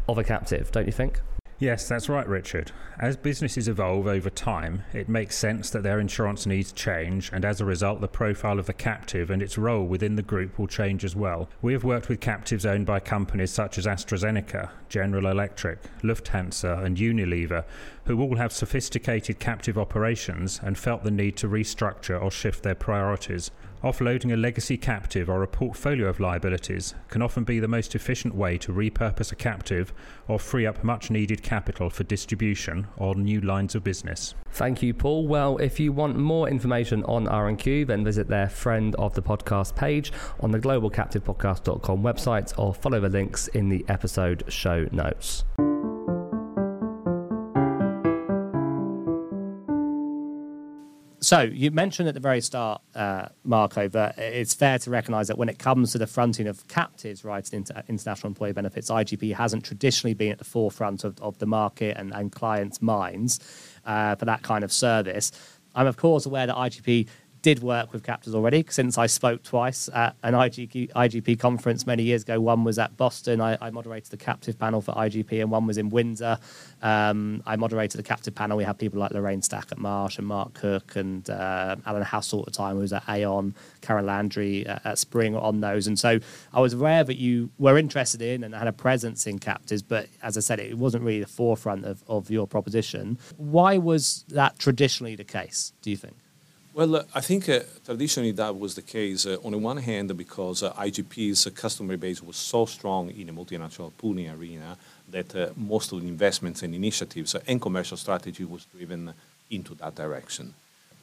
of 0.08 0.20
a 0.20 0.24
captive, 0.24 0.72
don't 0.72 0.86
you 0.86 0.94
think? 0.94 1.20
Yes, 1.60 1.89
that's 1.89 2.08
right, 2.08 2.25
Richard. 2.25 2.72
As 3.00 3.18
businesses 3.18 3.68
evolve 3.68 4.08
over 4.08 4.30
time, 4.30 4.84
it 4.94 5.10
makes 5.10 5.36
sense 5.36 5.70
that 5.72 5.84
their 5.84 6.00
insurance 6.00 6.46
needs 6.46 6.72
change, 6.72 7.30
and 7.34 7.44
as 7.44 7.60
a 7.60 7.66
result, 7.66 8.00
the 8.00 8.08
profile 8.08 8.60
of 8.60 8.66
the 8.66 8.72
captive 8.72 9.30
and 9.30 9.42
its 9.42 9.58
role 9.58 9.86
within 9.86 10.16
the 10.16 10.22
group 10.22 10.58
will 10.58 10.68
change 10.68 11.04
as 11.04 11.18
well. 11.18 11.50
We 11.62 11.74
have 11.74 11.84
worked 11.84 12.08
with 12.08 12.22
captives 12.22 12.66
owned 12.66 12.86
by 12.86 13.01
companies 13.01 13.51
such 13.51 13.78
as 13.78 13.86
AstraZeneca, 13.86 14.70
General 14.88 15.28
Electric, 15.28 15.80
Lufthansa, 16.01 16.82
and 16.82 16.96
Unilever, 16.96 17.66
who 18.06 18.22
all 18.22 18.38
have 18.38 18.54
sophisticated 18.54 19.39
captive 19.39 19.78
operations 19.78 20.62
and 20.63 20.78
felt 20.78 21.04
the 21.04 21.12
need 21.12 21.36
to 21.38 21.50
restructure 21.50 22.22
or 22.22 22.32
shift 22.32 22.63
their 22.63 22.74
priorities. 22.74 23.51
Offloading 23.83 24.33
a 24.33 24.36
legacy 24.36 24.75
captive 24.75 25.29
or 25.29 25.41
a 25.41 25.48
portfolio 25.48 26.09
of 26.09 26.19
liabilities 26.19 26.95
can 27.07 27.21
often 27.21 27.45
be 27.45 27.62
the 27.62 27.67
most 27.67 27.95
efficient 27.95 28.36
way 28.36 28.57
to 28.57 28.74
repurpose 28.74 29.31
a 29.31 29.38
captive 29.38 29.93
or 30.27 30.38
free 30.38 30.65
up 30.65 30.83
much 30.83 31.09
needed 31.09 31.41
capital 31.41 31.89
for 31.89 32.03
distribution 32.03 32.88
or 32.98 33.15
new 33.15 33.39
lines 33.39 33.75
of 33.75 33.83
business. 33.86 34.36
Thank 34.51 34.83
you, 34.83 34.93
Paul. 34.93 35.27
Well, 35.27 35.57
if 35.59 35.79
you 35.79 35.93
want 35.93 36.17
more 36.17 36.50
information 36.50 37.05
on 37.05 37.29
R&Q, 37.29 37.86
then 37.86 38.03
visit 38.03 38.27
their 38.27 38.50
friend 38.50 38.95
of 38.95 39.13
the 39.13 39.21
podcast 39.21 39.77
page 39.77 40.12
on 40.41 40.51
the 40.51 40.59
globalcaptivepodcast.com 40.59 42.03
website 42.03 42.53
or 42.59 42.74
follow 42.74 43.00
the 43.00 43.07
links 43.07 43.48
in 43.48 43.69
the 43.69 43.86
episode 43.88 44.43
show 44.50 44.88
notes. 44.91 45.45
So 51.29 51.41
you 51.41 51.69
mentioned 51.69 52.07
at 52.07 52.15
the 52.15 52.19
very 52.19 52.41
start, 52.41 52.81
uh, 52.95 53.27
Marco, 53.43 53.88
that 53.89 54.17
it's 54.17 54.55
fair 54.55 54.79
to 54.79 54.89
recognise 54.89 55.27
that 55.27 55.38
when 55.38 55.48
it 55.48 55.59
comes 55.59 55.91
to 55.91 56.00
the 56.00 56.07
fronting 56.07 56.48
of 56.48 56.67
captives 56.67 57.24
writing 57.24 57.57
into 57.57 57.83
international 57.88 58.29
employee 58.29 58.53
benefits, 58.53 58.89
IGP 58.89 59.36
hasn't 59.36 59.63
traditionally 59.63 60.15
been 60.15 60.31
at 60.31 60.39
the 60.39 60.43
forefront 60.43 61.03
of, 61.03 61.21
of 61.21 61.38
the 61.38 61.45
market 61.45 61.98
and, 61.98 62.12
and 62.15 62.31
clients' 62.31 62.81
minds 62.81 63.39
uh, 63.86 64.15
for 64.15 64.25
that 64.25 64.41
kind 64.41 64.63
of 64.63 64.74
service. 64.74 65.31
I'm 65.75 65.86
of 65.86 65.98
course 65.98 66.25
aware 66.25 66.48
that 66.48 66.55
IGP 66.55 67.07
did 67.41 67.62
work 67.62 67.93
with 67.93 68.03
captives 68.03 68.36
already 68.36 68.65
since 68.69 68.98
I 68.98 69.08
spoke 69.08 69.43
twice 69.43 69.89
at 69.93 70.15
an 70.24 70.34
IGP, 70.34 70.91
IGP 70.91 71.39
conference 71.39 71.86
many 71.88 72.03
years 72.03 72.24
ago. 72.24 72.39
One 72.39 72.63
was 72.63 72.77
at 72.79 72.98
Boston. 72.98 73.41
I, 73.41 73.58
I 73.62 73.69
moderated 73.69 74.12
the 74.12 74.17
captive 74.17 74.58
panel 74.60 74.81
for 74.81 74.93
IGP, 74.93 75.41
and 75.41 75.51
one 75.51 75.65
was 75.67 75.77
in 75.77 75.89
Windsor. 75.89 76.38
Um, 76.81 77.43
I 77.46 77.55
moderated 77.55 78.00
the 78.00 78.03
captive 78.03 78.36
panel. 78.36 78.58
We 78.58 78.63
had 78.63 78.77
people 78.77 79.00
like 79.00 79.12
Lorraine 79.12 79.41
Stack 79.41 79.72
at 79.72 79.77
Marsh 79.77 80.17
and 80.17 80.27
Mark 80.27 80.53
Cook 80.53 80.96
and 80.96 81.29
uh, 81.29 81.75
Alan 81.86 82.03
Hassel 82.03 82.39
at 82.39 82.46
the 82.46 82.51
time, 82.51 82.75
who 82.75 82.81
was 82.81 82.93
at 82.93 83.03
Aon, 83.08 83.55
Karen 83.81 84.05
Landry 84.05 84.65
at, 84.65 84.86
at 84.86 84.98
Spring 84.98 85.36
on 85.36 85.62
those. 85.62 85.88
And 85.88 85.98
so 85.98 86.19
I 86.53 86.60
was 86.60 86.74
aware 86.74 87.03
that 87.03 87.17
you 87.17 87.50
were 87.58 87.77
interested 87.77 88.22
in 88.22 88.43
and 88.43 88.53
had 88.53 88.67
a 88.67 88.74
presence 88.74 89.27
in 89.27 89.39
captives, 89.39 89.81
but 89.81 90.08
as 90.22 90.38
I 90.38 90.41
said, 90.41 90.60
it 90.60 90.77
wasn't 90.77 91.03
really 91.03 91.22
the 91.22 91.27
forefront 91.27 91.86
of, 91.86 92.03
of 92.08 92.29
your 92.29 92.48
proposition. 92.48 93.17
Why 93.38 93.77
was 93.77 94.25
that 94.29 94.60
traditionally 94.60 95.15
the 95.15 95.24
case, 95.24 95.74
do 95.81 95.89
you 95.89 95.98
think? 95.98 96.15
Well, 96.79 96.95
uh, 96.95 97.03
I 97.13 97.19
think 97.19 97.50
uh, 97.50 97.59
traditionally 97.86 98.31
that 98.31 98.57
was 98.57 98.75
the 98.75 98.81
case. 98.81 99.25
Uh, 99.25 99.36
on 99.43 99.51
the 99.51 99.57
one 99.57 99.75
hand, 99.75 100.15
because 100.15 100.63
uh, 100.63 100.71
IGP's 100.75 101.50
customer 101.53 101.98
base 101.98 102.24
was 102.24 102.38
so 102.38 102.65
strong 102.65 103.09
in 103.09 103.27
the 103.27 103.33
multinational 103.33 103.91
pooling 103.98 104.29
arena 104.29 104.77
that 105.09 105.36
uh, 105.36 105.50
most 105.57 105.91
of 105.91 106.00
the 106.00 106.07
investments 106.07 106.63
and 106.63 106.74
initiatives 106.74 107.36
uh, 107.36 107.41
and 107.48 107.62
commercial 107.62 107.98
strategy 107.98 108.45
was 108.45 108.63
driven 108.74 109.13
into 109.51 109.75
that 109.75 109.93
direction. 109.95 110.53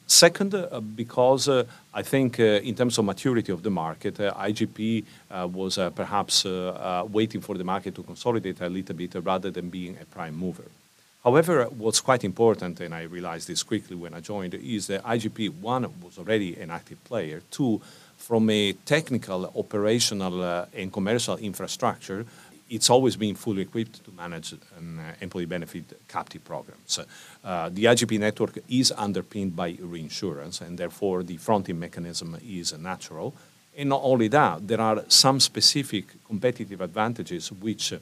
Second, 0.07 0.55
because 0.97 1.47
I 1.93 2.03
think 2.03 2.39
in 2.39 2.75
terms 2.75 2.97
of 2.97 3.05
maturity 3.05 3.53
of 3.53 3.63
the 3.63 3.71
market, 3.71 4.15
IGP 4.15 5.05
was 5.53 5.79
perhaps 5.95 6.47
waiting 7.11 7.43
for 7.43 7.59
the 7.59 7.65
market 7.65 7.95
to 7.97 8.03
consolidate 8.03 8.63
a 8.63 8.69
little 8.71 8.95
bit 8.95 9.15
rather 9.17 9.51
than 9.51 9.69
being 9.69 9.99
a 10.01 10.07
prime 10.07 10.39
mover. 10.39 10.71
However, 11.27 11.65
what's 11.65 12.01
quite 12.01 12.23
important, 12.23 12.79
and 12.79 12.95
I 12.95 13.03
realized 13.03 13.49
this 13.49 13.65
quickly 13.65 13.97
when 13.97 14.15
I 14.15 14.21
joined, 14.21 14.55
is 14.55 14.87
that 14.87 15.03
IGP, 15.03 15.59
one, 15.61 15.83
was 16.01 16.19
already 16.19 16.55
an 16.55 16.71
active 16.71 17.03
player. 17.03 17.43
Two, 17.51 17.81
from 18.17 18.49
a 18.49 18.75
technical, 18.85 19.53
operational, 19.57 20.41
uh, 20.41 20.67
and 20.73 20.93
commercial 20.93 21.37
infrastructure, 21.39 22.25
it's 22.71 22.89
always 22.91 23.17
been 23.17 23.35
fully 23.35 23.63
equipped 23.63 24.05
to 24.05 24.13
manage 24.13 24.53
an 24.53 25.01
uh, 25.01 25.15
employee 25.21 25.47
benefit 25.47 25.99
captive 26.07 26.45
programs. 26.45 27.01
Uh, 27.43 27.71
the 27.71 27.87
IGP 27.87 28.21
network 28.21 28.59
is 28.69 28.93
underpinned 28.93 29.57
by 29.57 29.77
reinsurance, 29.81 30.61
and 30.61 30.79
therefore 30.79 31.25
the 31.25 31.39
fronting 31.39 31.81
mechanism 31.81 32.39
is 32.49 32.73
natural. 32.79 33.35
And 33.77 33.89
not 33.89 34.03
only 34.05 34.29
that, 34.29 34.69
there 34.69 34.81
are 34.81 35.03
some 35.09 35.41
specific 35.41 36.05
competitive 36.25 36.81
advantages 36.81 37.51
which 37.51 37.93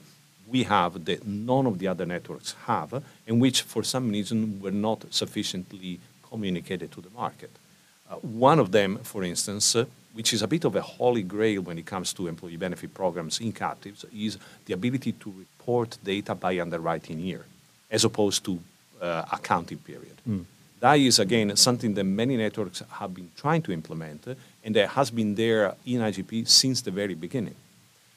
we 0.50 0.64
have 0.64 1.04
that 1.04 1.26
none 1.26 1.66
of 1.66 1.78
the 1.78 1.88
other 1.88 2.06
networks 2.06 2.54
have, 2.66 3.02
and 3.26 3.40
which 3.40 3.62
for 3.62 3.82
some 3.82 4.10
reason 4.10 4.60
were 4.60 4.70
not 4.70 5.12
sufficiently 5.12 6.00
communicated 6.22 6.90
to 6.92 7.00
the 7.00 7.10
market. 7.10 7.50
Uh, 8.10 8.16
one 8.16 8.58
of 8.58 8.70
them, 8.70 8.98
for 8.98 9.24
instance, 9.24 9.76
uh, 9.76 9.84
which 10.12 10.32
is 10.32 10.42
a 10.42 10.46
bit 10.46 10.64
of 10.64 10.76
a 10.76 10.82
holy 10.82 11.22
grail 11.22 11.62
when 11.62 11.78
it 11.78 11.86
comes 11.86 12.12
to 12.12 12.28
employee 12.28 12.56
benefit 12.56 12.92
programs 12.94 13.40
in 13.40 13.52
captives, 13.52 14.04
is 14.14 14.38
the 14.66 14.72
ability 14.72 15.12
to 15.12 15.32
report 15.38 15.98
data 16.04 16.34
by 16.34 16.58
underwriting 16.60 17.18
year, 17.18 17.44
as 17.90 18.04
opposed 18.04 18.44
to 18.44 18.60
uh, 19.00 19.24
accounting 19.32 19.78
period. 19.78 20.16
Mm. 20.28 20.44
That 20.80 20.98
is, 20.98 21.18
again, 21.18 21.56
something 21.56 21.94
that 21.94 22.04
many 22.04 22.36
networks 22.36 22.82
have 22.90 23.14
been 23.14 23.30
trying 23.36 23.62
to 23.62 23.72
implement, 23.72 24.26
and 24.62 24.76
that 24.76 24.90
has 24.90 25.10
been 25.10 25.34
there 25.34 25.74
in 25.86 26.00
IGP 26.00 26.46
since 26.46 26.82
the 26.82 26.90
very 26.90 27.14
beginning. 27.14 27.54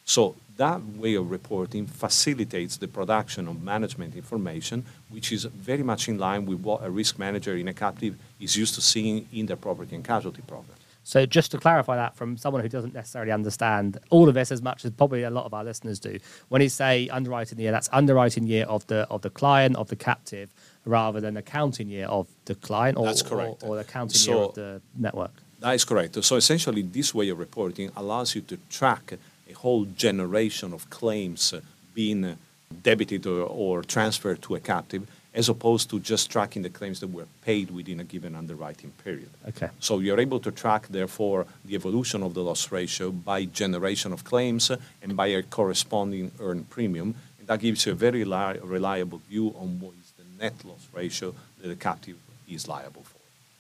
So 0.08 0.36
that 0.56 0.82
way 0.96 1.16
of 1.16 1.30
reporting 1.30 1.86
facilitates 1.86 2.78
the 2.78 2.88
production 2.88 3.46
of 3.50 3.62
management 3.62 4.16
information, 4.16 4.86
which 5.10 5.34
is 5.34 5.44
very 5.44 5.84
much 5.84 6.08
in 6.08 6.18
line 6.18 6.46
with 6.46 6.62
what 6.62 6.82
a 6.82 6.90
risk 6.90 7.20
manager 7.20 7.58
in 7.58 7.68
a 7.68 7.74
captive 7.74 8.16
is 8.40 8.56
used 8.56 8.74
to 8.76 8.82
seeing 8.82 9.28
in 9.34 9.48
their 9.48 9.58
property 9.58 9.96
and 9.96 10.06
casualty 10.06 10.42
program. 10.48 10.78
So, 11.04 11.26
just 11.26 11.52
to 11.52 11.58
clarify 11.58 11.98
that 11.98 12.16
from 12.16 12.38
someone 12.38 12.62
who 12.62 12.70
doesn't 12.70 12.94
necessarily 12.94 13.34
understand 13.34 13.98
all 14.10 14.30
of 14.30 14.36
this 14.36 14.50
as 14.50 14.62
much 14.62 14.86
as 14.86 14.92
probably 14.92 15.24
a 15.24 15.30
lot 15.30 15.46
of 15.46 15.54
our 15.54 15.64
listeners 15.64 16.00
do, 16.00 16.20
when 16.48 16.62
you 16.62 16.70
say 16.70 17.10
underwriting 17.10 17.60
year, 17.60 17.72
that's 17.72 17.90
underwriting 17.92 18.48
year 18.48 18.66
of 18.66 18.88
the 18.88 19.08
of 19.10 19.22
the 19.22 19.30
client 19.30 19.76
of 19.76 19.90
the 19.90 19.96
captive, 19.96 20.54
rather 20.86 21.20
than 21.20 21.36
accounting 21.36 21.90
year 21.90 22.08
of 22.08 22.28
the 22.46 22.56
client, 22.56 22.98
or, 22.98 23.06
that's 23.06 23.22
correct. 23.22 23.64
or, 23.64 23.70
or 23.70 23.76
the 23.76 23.82
accounting 23.82 24.18
so, 24.18 24.32
year 24.32 24.44
of 24.44 24.56
the 24.56 24.82
network. 24.98 25.32
That 25.60 25.76
is 25.76 25.86
correct. 25.86 26.24
So, 26.24 26.36
essentially, 26.36 26.82
this 26.82 27.14
way 27.14 27.30
of 27.30 27.40
reporting 27.40 27.90
allows 27.96 28.36
you 28.36 28.42
to 28.42 28.58
track 28.70 29.14
a 29.50 29.54
whole 29.54 29.86
generation 29.86 30.74
of 30.74 30.90
claims 30.90 31.54
uh, 31.54 31.62
being 31.94 32.26
uh, 32.26 32.36
debited 32.84 33.26
or, 33.26 33.44
or 33.44 33.84
transferred 33.84 34.42
to 34.44 34.56
a 34.56 34.60
captive 34.60 35.08
as 35.38 35.50
opposed 35.50 35.88
to 35.92 36.00
just 36.00 36.32
tracking 36.32 36.64
the 36.64 36.70
claims 36.70 37.00
that 37.00 37.08
were 37.08 37.28
paid 37.44 37.70
within 37.70 38.00
a 38.00 38.04
given 38.04 38.36
underwriting 38.36 38.92
period. 39.04 39.30
Okay. 39.48 39.70
So 39.80 40.00
you're 40.00 40.20
able 40.20 40.40
to 40.40 40.52
track, 40.52 40.88
therefore, 40.88 41.46
the 41.64 41.76
evolution 41.76 42.24
of 42.24 42.34
the 42.34 42.42
loss 42.42 42.72
ratio 42.72 43.12
by 43.12 43.46
generation 43.46 44.12
of 44.12 44.24
claims 44.24 44.72
uh, 44.72 44.78
and 45.04 45.16
by 45.16 45.28
a 45.28 45.44
corresponding 45.44 46.32
earned 46.40 46.72
premium. 46.72 47.14
And 47.38 47.48
that 47.48 47.60
gives 47.60 47.86
you 47.86 47.92
a 47.92 47.96
very 47.96 48.26
li- 48.26 48.60
reliable 48.64 49.22
view 49.30 49.54
on 49.60 49.80
what 49.80 49.94
is 50.02 50.12
the 50.18 50.44
net 50.44 50.56
loss 50.66 50.88
ratio 50.92 51.36
that 51.62 51.68
the 51.68 51.76
captive 51.76 52.18
is 52.50 52.68
liable 52.68 53.04
for. 53.04 53.17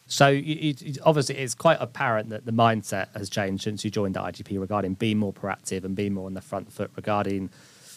So 0.08 0.30
it, 0.30 0.82
it, 0.82 0.98
obviously, 1.04 1.38
it's 1.38 1.54
quite 1.54 1.78
apparent 1.82 2.30
that 2.30 2.46
the 2.46 2.54
mindset 2.54 3.14
has 3.16 3.30
changed 3.30 3.64
since 3.64 3.84
you 3.84 3.92
joined 3.92 4.16
the 4.16 4.22
IGP 4.22 4.60
regarding 4.60 4.94
being 4.94 5.18
more 5.18 5.34
proactive 5.34 5.84
and 5.84 5.96
being 5.96 6.14
more 6.14 6.26
on 6.26 6.34
the 6.34 6.42
front 6.42 6.72
foot 6.72 6.92
regarding 6.96 7.50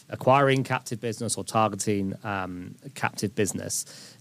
acquiring 0.09 0.64
captive 0.64 1.00
business 1.00 1.37
or 1.37 1.45
targeting 1.45 2.14
um, 2.25 2.75
captive 2.95 3.35
business. 3.35 4.17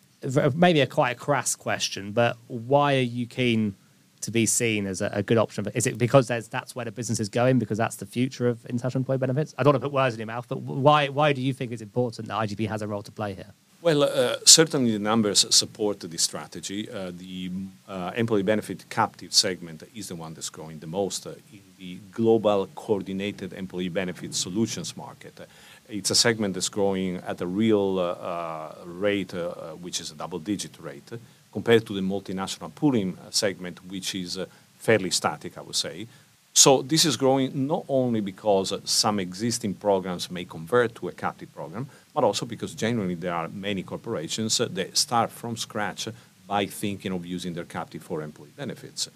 Maybe 0.54 0.82
a 0.82 0.88
quite 0.88 1.12
a 1.12 1.16
crass 1.16 1.56
question, 1.56 2.12
but 2.12 2.38
why 2.48 2.96
are 2.96 3.00
you 3.02 3.26
keen 3.26 3.76
to 4.22 4.32
be 4.32 4.46
seen 4.46 4.86
as 4.86 5.02
a, 5.02 5.10
a 5.14 5.24
good 5.24 5.38
option? 5.38 5.66
Is 5.74 5.88
it 5.88 5.98
because 5.98 6.28
that's 6.28 6.76
where 6.76 6.86
the 6.86 6.92
business 6.92 7.20
is 7.20 7.30
going 7.30 7.58
because 7.58 7.78
that's 7.78 7.96
the 7.96 8.06
future 8.06 8.48
of 8.48 8.64
international 8.68 9.02
employee 9.02 9.18
benefits? 9.18 9.56
I 9.58 9.64
don't 9.64 9.74
want 9.74 9.82
to 9.82 9.88
put 9.88 9.94
words 9.94 10.14
in 10.14 10.20
your 10.20 10.28
mouth, 10.28 10.48
but 10.48 10.62
why 10.62 11.08
why 11.08 11.34
do 11.34 11.42
you 11.42 11.54
think 11.54 11.72
it's 11.72 11.82
important 11.82 12.28
that 12.28 12.36
IGP 12.36 12.68
has 12.68 12.82
a 12.84 12.88
role 12.88 13.02
to 13.02 13.12
play 13.12 13.34
here? 13.34 13.54
Well, 13.82 14.04
uh, 14.04 14.36
certainly 14.44 14.92
the 14.92 15.00
numbers 15.00 15.46
support 15.56 16.02
the 16.02 16.18
strategy. 16.18 16.90
Uh, 16.92 17.12
the 17.16 17.50
uh, 17.88 18.12
employee 18.14 18.44
benefit 18.44 18.84
captive 18.90 19.34
segment 19.34 19.84
is 19.96 20.10
the 20.10 20.18
one 20.18 20.34
that's 20.34 20.50
growing 20.50 20.80
the 20.80 20.88
most 20.88 21.26
uh, 21.26 21.32
in 21.54 21.62
the 21.78 21.98
global 22.12 22.68
coordinated 22.76 23.54
employee 23.54 23.88
benefit 23.88 24.36
solutions 24.36 24.98
market. 24.98 25.40
It's 25.88 26.12
a 26.12 26.16
segment 26.16 26.56
that's 26.56 26.68
growing 26.68 27.18
at 27.26 27.40
a 27.40 27.48
real 27.48 28.00
uh, 28.00 28.12
uh, 28.12 28.76
rate, 28.84 29.32
which 29.80 30.02
is 30.02 30.12
a 30.12 30.16
double 30.16 30.40
digit 30.40 30.78
rate, 30.78 31.10
compared 31.54 31.86
to 31.86 31.94
the 31.94 32.02
multinational 32.02 32.76
pooling 32.76 33.18
segment, 33.30 33.80
which 33.86 34.14
is 34.14 34.38
fairly 34.78 35.10
static, 35.10 35.58
I 35.58 35.62
would 35.62 35.78
say. 35.78 36.06
So 36.52 36.82
this 36.82 37.06
is 37.06 37.16
growing 37.16 37.68
not 37.68 37.86
only 37.88 38.20
because 38.20 38.74
some 38.84 39.20
existing 39.22 39.76
programs 39.76 40.30
may 40.30 40.44
convert 40.44 40.96
to 40.96 41.08
a 41.08 41.14
captive 41.14 41.54
program, 41.56 41.88
but 42.14 42.24
also 42.24 42.46
because 42.46 42.74
generally 42.74 43.16
there 43.16 43.34
are 43.34 43.48
many 43.48 43.84
corporations 43.84 44.58
that 44.58 44.98
start 44.98 45.32
from 45.32 45.56
scratch 45.58 46.08
by 46.48 46.66
thinking 46.66 47.12
of 47.12 47.26
using 47.26 47.54
their 47.54 47.66
captive 47.66 48.04
for 48.04 48.22
employee 48.22 48.54
benefits. 48.58 49.10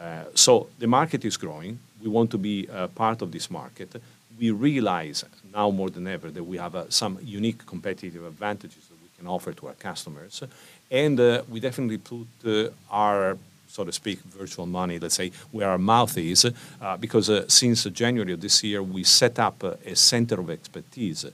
Uh, 0.00 0.24
so 0.34 0.68
the 0.78 0.86
market 0.86 1.24
is 1.24 1.36
growing. 1.36 1.78
We 2.02 2.08
want 2.08 2.30
to 2.30 2.38
be 2.38 2.66
a 2.72 2.88
part 2.88 3.22
of 3.22 3.30
this 3.32 3.50
market. 3.50 4.00
We 4.38 4.50
realize 4.50 5.24
now 5.52 5.70
more 5.70 5.90
than 5.90 6.06
ever 6.06 6.30
that 6.30 6.44
we 6.44 6.56
have 6.56 6.74
uh, 6.74 6.88
some 6.88 7.18
unique 7.22 7.66
competitive 7.66 8.24
advantages 8.24 8.86
that 8.88 8.96
we 9.02 9.08
can 9.18 9.26
offer 9.26 9.52
to 9.52 9.66
our 9.66 9.74
customers. 9.74 10.42
And 10.90 11.18
uh, 11.18 11.42
we 11.48 11.60
definitely 11.60 11.98
put 11.98 12.28
uh, 12.46 12.70
our 12.90 13.36
so 13.68 13.84
to 13.84 13.92
speak, 13.92 14.18
virtual 14.20 14.66
money, 14.66 14.98
let's 14.98 15.14
say, 15.14 15.30
where 15.52 15.68
our 15.68 15.78
mouth 15.78 16.16
is, 16.16 16.50
uh, 16.80 16.96
because 16.96 17.28
uh, 17.28 17.46
since 17.48 17.84
January 17.84 18.32
of 18.32 18.40
this 18.40 18.64
year, 18.64 18.82
we 18.82 19.04
set 19.04 19.38
up 19.38 19.62
uh, 19.62 19.74
a 19.84 19.94
center 19.94 20.40
of 20.40 20.48
expertise 20.48 21.26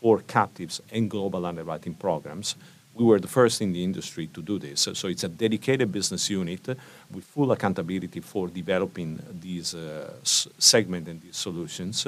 for 0.00 0.20
captives 0.20 0.80
and 0.92 1.10
global 1.10 1.44
underwriting 1.46 1.94
programs. 1.94 2.56
We 2.94 3.04
were 3.04 3.20
the 3.20 3.28
first 3.28 3.60
in 3.60 3.72
the 3.72 3.82
industry 3.82 4.26
to 4.28 4.42
do 4.42 4.58
this. 4.58 4.88
So 4.92 5.08
it's 5.08 5.24
a 5.24 5.28
dedicated 5.28 5.90
business 5.92 6.28
unit 6.28 6.66
with 7.10 7.24
full 7.24 7.52
accountability 7.52 8.20
for 8.20 8.48
developing 8.48 9.18
these 9.40 9.74
uh, 9.74 10.12
and 10.82 11.20
these 11.22 11.36
solutions. 11.36 12.06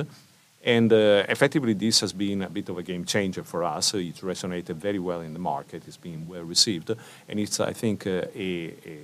And 0.65 0.93
uh, 0.93 1.25
effectively, 1.29 1.75
this 1.75 2.01
has 2.01 2.13
been 2.13 2.43
a 2.43 2.51
bit 2.51 2.69
of 2.69 2.79
a 2.79 2.83
game 2.83 3.05
changer 3.05 3.43
for 3.43 3.65
us. 3.65 3.95
It 3.95 4.17
resonated 4.17 4.77
very 4.77 4.99
well 4.99 5.21
in 5.21 5.33
the 5.33 5.39
market. 5.39 5.83
It's 5.87 5.97
been 5.97 6.27
well 6.29 6.45
received, 6.45 6.91
and 7.29 7.41
it's, 7.41 7.59
I 7.59 7.73
think, 7.73 8.07
uh, 8.07 8.27
a, 8.35 8.75
a 8.87 8.99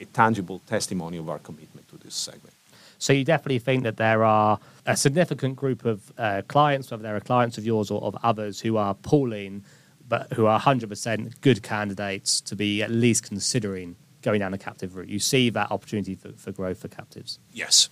a 0.00 0.04
tangible 0.06 0.60
testimony 0.66 1.18
of 1.18 1.28
our 1.28 1.38
commitment 1.38 1.86
to 1.88 1.98
this 1.98 2.14
segment. 2.14 2.54
So 3.00 3.14
you 3.14 3.24
definitely 3.24 3.58
think 3.58 3.82
that 3.84 3.96
there 3.96 4.22
are 4.24 4.60
a 4.84 4.94
significant 4.94 5.56
group 5.56 5.86
of 5.86 6.12
uh, 6.18 6.42
clients, 6.48 6.90
whether 6.90 7.02
they're 7.02 7.18
clients 7.20 7.56
of 7.56 7.64
yours 7.64 7.90
or 7.90 8.00
of 8.02 8.14
others, 8.22 8.60
who 8.60 8.76
are 8.76 8.94
pooling, 8.94 9.64
but 10.06 10.30
who 10.34 10.44
are 10.44 10.60
100% 10.60 11.40
good 11.40 11.62
candidates 11.62 12.42
to 12.42 12.54
be 12.54 12.82
at 12.82 12.90
least 12.90 13.26
considering 13.26 13.96
going 14.20 14.40
down 14.40 14.52
the 14.52 14.58
captive 14.58 14.96
route. 14.96 15.08
You 15.08 15.18
see 15.18 15.48
that 15.48 15.70
opportunity 15.70 16.14
for, 16.14 16.32
for 16.32 16.52
growth 16.52 16.80
for 16.80 16.88
captives. 16.88 17.38
Yes. 17.54 17.88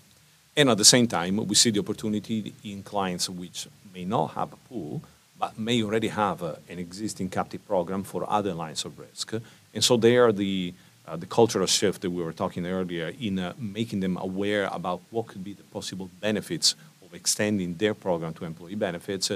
And 0.54 0.68
at 0.68 0.76
the 0.76 0.84
same 0.84 1.06
time, 1.06 1.36
we 1.46 1.54
see 1.54 1.70
the 1.70 1.80
opportunity 1.80 2.52
in 2.62 2.82
clients 2.82 3.30
which 3.30 3.66
may 3.94 4.04
not 4.04 4.34
have 4.34 4.52
a 4.52 4.56
pool, 4.56 5.02
but 5.38 5.58
may 5.58 5.82
already 5.82 6.08
have 6.08 6.42
a, 6.42 6.58
an 6.68 6.78
existing 6.78 7.30
captive 7.30 7.66
program 7.66 8.02
for 8.02 8.28
other 8.28 8.52
lines 8.52 8.84
of 8.84 8.98
risk. 8.98 9.32
And 9.72 9.82
so 9.82 9.96
they 9.96 10.18
are 10.18 10.32
the 10.32 10.74
uh, 11.08 11.16
the 11.16 11.26
cultural 11.26 11.66
shift 11.66 12.02
that 12.02 12.10
we 12.10 12.22
were 12.22 12.32
talking 12.32 12.66
earlier 12.66 13.12
in 13.20 13.38
uh, 13.38 13.52
making 13.58 14.00
them 14.00 14.16
aware 14.16 14.68
about 14.72 15.00
what 15.10 15.26
could 15.26 15.42
be 15.42 15.54
the 15.54 15.62
possible 15.64 16.10
benefits 16.20 16.74
of 17.04 17.14
extending 17.14 17.74
their 17.74 17.94
program 17.94 18.34
to 18.34 18.44
employee 18.44 18.74
benefits. 18.74 19.30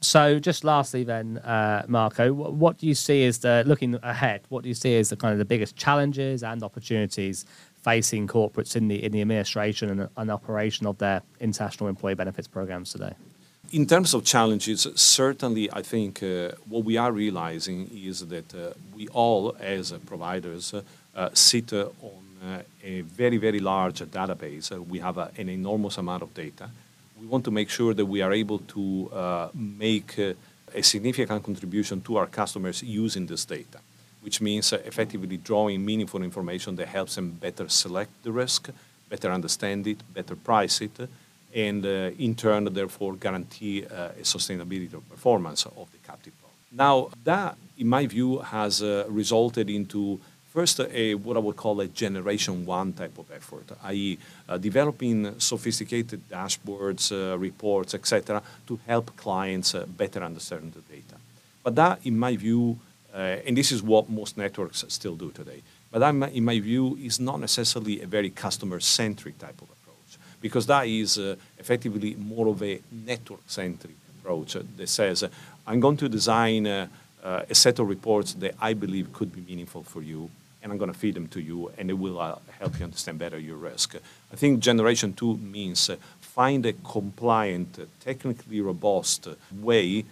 So, 0.00 0.40
just 0.40 0.64
lastly, 0.64 1.04
then, 1.04 1.38
uh, 1.38 1.84
Marco, 1.86 2.32
what, 2.32 2.54
what, 2.54 2.78
do 2.78 2.88
you 2.88 2.94
see 2.94 3.24
as 3.24 3.38
the 3.38 3.62
looking 3.66 3.96
ahead? 4.02 4.40
What 4.48 4.64
do 4.64 4.68
you 4.68 4.74
see 4.74 4.96
as 4.96 5.10
the 5.10 5.16
kind 5.16 5.32
of 5.32 5.38
the 5.38 5.44
biggest 5.44 5.76
challenges 5.76 6.42
and 6.42 6.62
opportunities 6.64 7.46
facing 7.82 8.26
corporates 8.26 8.74
in 8.74 8.88
the 8.88 9.04
in 9.04 9.12
the 9.12 9.20
administration 9.20 9.90
and, 9.90 10.08
and 10.16 10.30
operation 10.30 10.86
of 10.86 10.98
their 10.98 11.22
international 11.40 11.88
employee 11.88 12.14
benefits 12.14 12.48
programs 12.48 12.90
today? 12.90 13.12
In 13.70 13.86
terms 13.86 14.12
of 14.12 14.24
challenges, 14.24 14.86
certainly 14.96 15.72
I 15.72 15.82
think 15.82 16.22
uh, 16.22 16.50
what 16.68 16.84
we 16.84 16.96
are 16.96 17.12
realizing 17.12 17.88
is 17.94 18.26
that 18.26 18.54
uh, 18.54 18.72
we 18.94 19.06
all, 19.08 19.56
as 19.60 19.92
providers, 20.04 20.74
uh, 20.74 20.82
sit 21.34 21.72
uh, 21.72 21.88
on 22.02 22.22
uh, 22.42 22.62
a 22.82 23.00
very, 23.02 23.36
very 23.36 23.60
large 23.60 24.00
database. 24.00 24.70
we 24.88 24.98
have 24.98 25.18
an 25.18 25.48
enormous 25.48 25.98
amount 25.98 26.22
of 26.22 26.34
data. 26.34 26.70
We 27.20 27.26
want 27.26 27.44
to 27.44 27.50
make 27.50 27.70
sure 27.70 27.94
that 27.94 28.06
we 28.06 28.20
are 28.20 28.32
able 28.32 28.58
to 28.58 29.50
make 29.54 30.18
a 30.18 30.82
significant 30.82 31.42
contribution 31.44 32.00
to 32.02 32.16
our 32.16 32.26
customers 32.26 32.82
using 32.82 33.26
this 33.26 33.44
data, 33.44 33.78
which 34.22 34.40
means 34.40 34.72
effectively 34.72 35.36
drawing 35.36 35.84
meaningful 35.84 36.22
information 36.22 36.76
that 36.76 36.88
helps 36.88 37.14
them 37.14 37.30
better 37.30 37.68
select 37.68 38.10
the 38.22 38.32
risk, 38.32 38.70
better 39.08 39.30
understand 39.30 39.86
it, 39.86 39.98
better 40.12 40.34
price 40.34 40.80
it, 40.80 41.08
and 41.54 41.84
uh, 41.84 42.10
in 42.18 42.34
turn, 42.34 42.64
therefore, 42.72 43.14
guarantee 43.14 43.84
uh, 43.84 44.08
a 44.18 44.22
sustainability 44.22 44.94
of 44.94 45.08
performance 45.08 45.66
of 45.66 45.90
the 45.92 45.98
captive. 45.98 46.32
Now, 46.72 47.10
that, 47.24 47.56
in 47.76 47.88
my 47.88 48.06
view, 48.06 48.38
has 48.38 48.82
uh, 48.82 49.04
resulted 49.08 49.68
into 49.68 50.18
First, 50.52 50.80
a, 50.80 51.14
what 51.14 51.38
I 51.38 51.40
would 51.40 51.56
call 51.56 51.80
a 51.80 51.86
generation 51.86 52.66
one 52.66 52.92
type 52.92 53.16
of 53.16 53.30
effort, 53.32 53.64
i.e., 53.84 54.18
uh, 54.46 54.58
developing 54.58 55.40
sophisticated 55.40 56.28
dashboards, 56.28 57.10
uh, 57.10 57.38
reports, 57.38 57.94
etc., 57.94 58.42
to 58.66 58.78
help 58.86 59.16
clients 59.16 59.74
uh, 59.74 59.86
better 59.86 60.22
understand 60.22 60.74
the 60.74 60.82
data. 60.94 61.16
But 61.62 61.74
that, 61.76 62.00
in 62.04 62.18
my 62.18 62.36
view, 62.36 62.78
uh, 63.14 63.46
and 63.46 63.56
this 63.56 63.72
is 63.72 63.82
what 63.82 64.10
most 64.10 64.36
networks 64.36 64.84
still 64.88 65.16
do 65.16 65.30
today, 65.30 65.62
but 65.90 66.00
that, 66.00 66.32
in 66.34 66.44
my 66.44 66.60
view, 66.60 66.98
is 67.02 67.18
not 67.18 67.40
necessarily 67.40 68.02
a 68.02 68.06
very 68.06 68.28
customer-centric 68.28 69.38
type 69.38 69.62
of 69.62 69.68
approach, 69.70 70.18
because 70.42 70.66
that 70.66 70.86
is 70.86 71.16
uh, 71.16 71.34
effectively 71.58 72.14
more 72.16 72.48
of 72.48 72.62
a 72.62 72.78
network-centric 72.90 73.96
approach 74.18 74.52
that 74.76 74.88
says, 74.88 75.24
I'm 75.66 75.80
going 75.80 75.96
to 75.96 76.10
design 76.10 76.66
a 77.22 77.54
set 77.54 77.78
of 77.78 77.88
reports 77.88 78.34
that 78.34 78.54
I 78.60 78.74
believe 78.74 79.12
could 79.12 79.32
be 79.32 79.40
meaningful 79.40 79.82
for 79.82 80.02
you 80.02 80.30
and 80.62 80.70
I'm 80.70 80.78
going 80.78 80.92
to 80.92 80.98
feed 80.98 81.14
them 81.14 81.26
to 81.28 81.40
you, 81.40 81.72
and 81.76 81.90
it 81.90 81.94
will 81.94 82.20
uh, 82.20 82.38
help 82.58 82.78
you 82.78 82.84
understand 82.84 83.18
better 83.18 83.38
your 83.38 83.56
risk. 83.56 83.96
I 84.32 84.36
think 84.36 84.60
generation 84.60 85.12
two 85.12 85.36
means 85.38 85.90
uh, 85.90 85.96
find 86.20 86.64
a 86.66 86.72
compliant, 86.72 87.78
uh, 87.80 87.84
technically 88.00 88.60
robust 88.60 89.28
way 89.60 90.04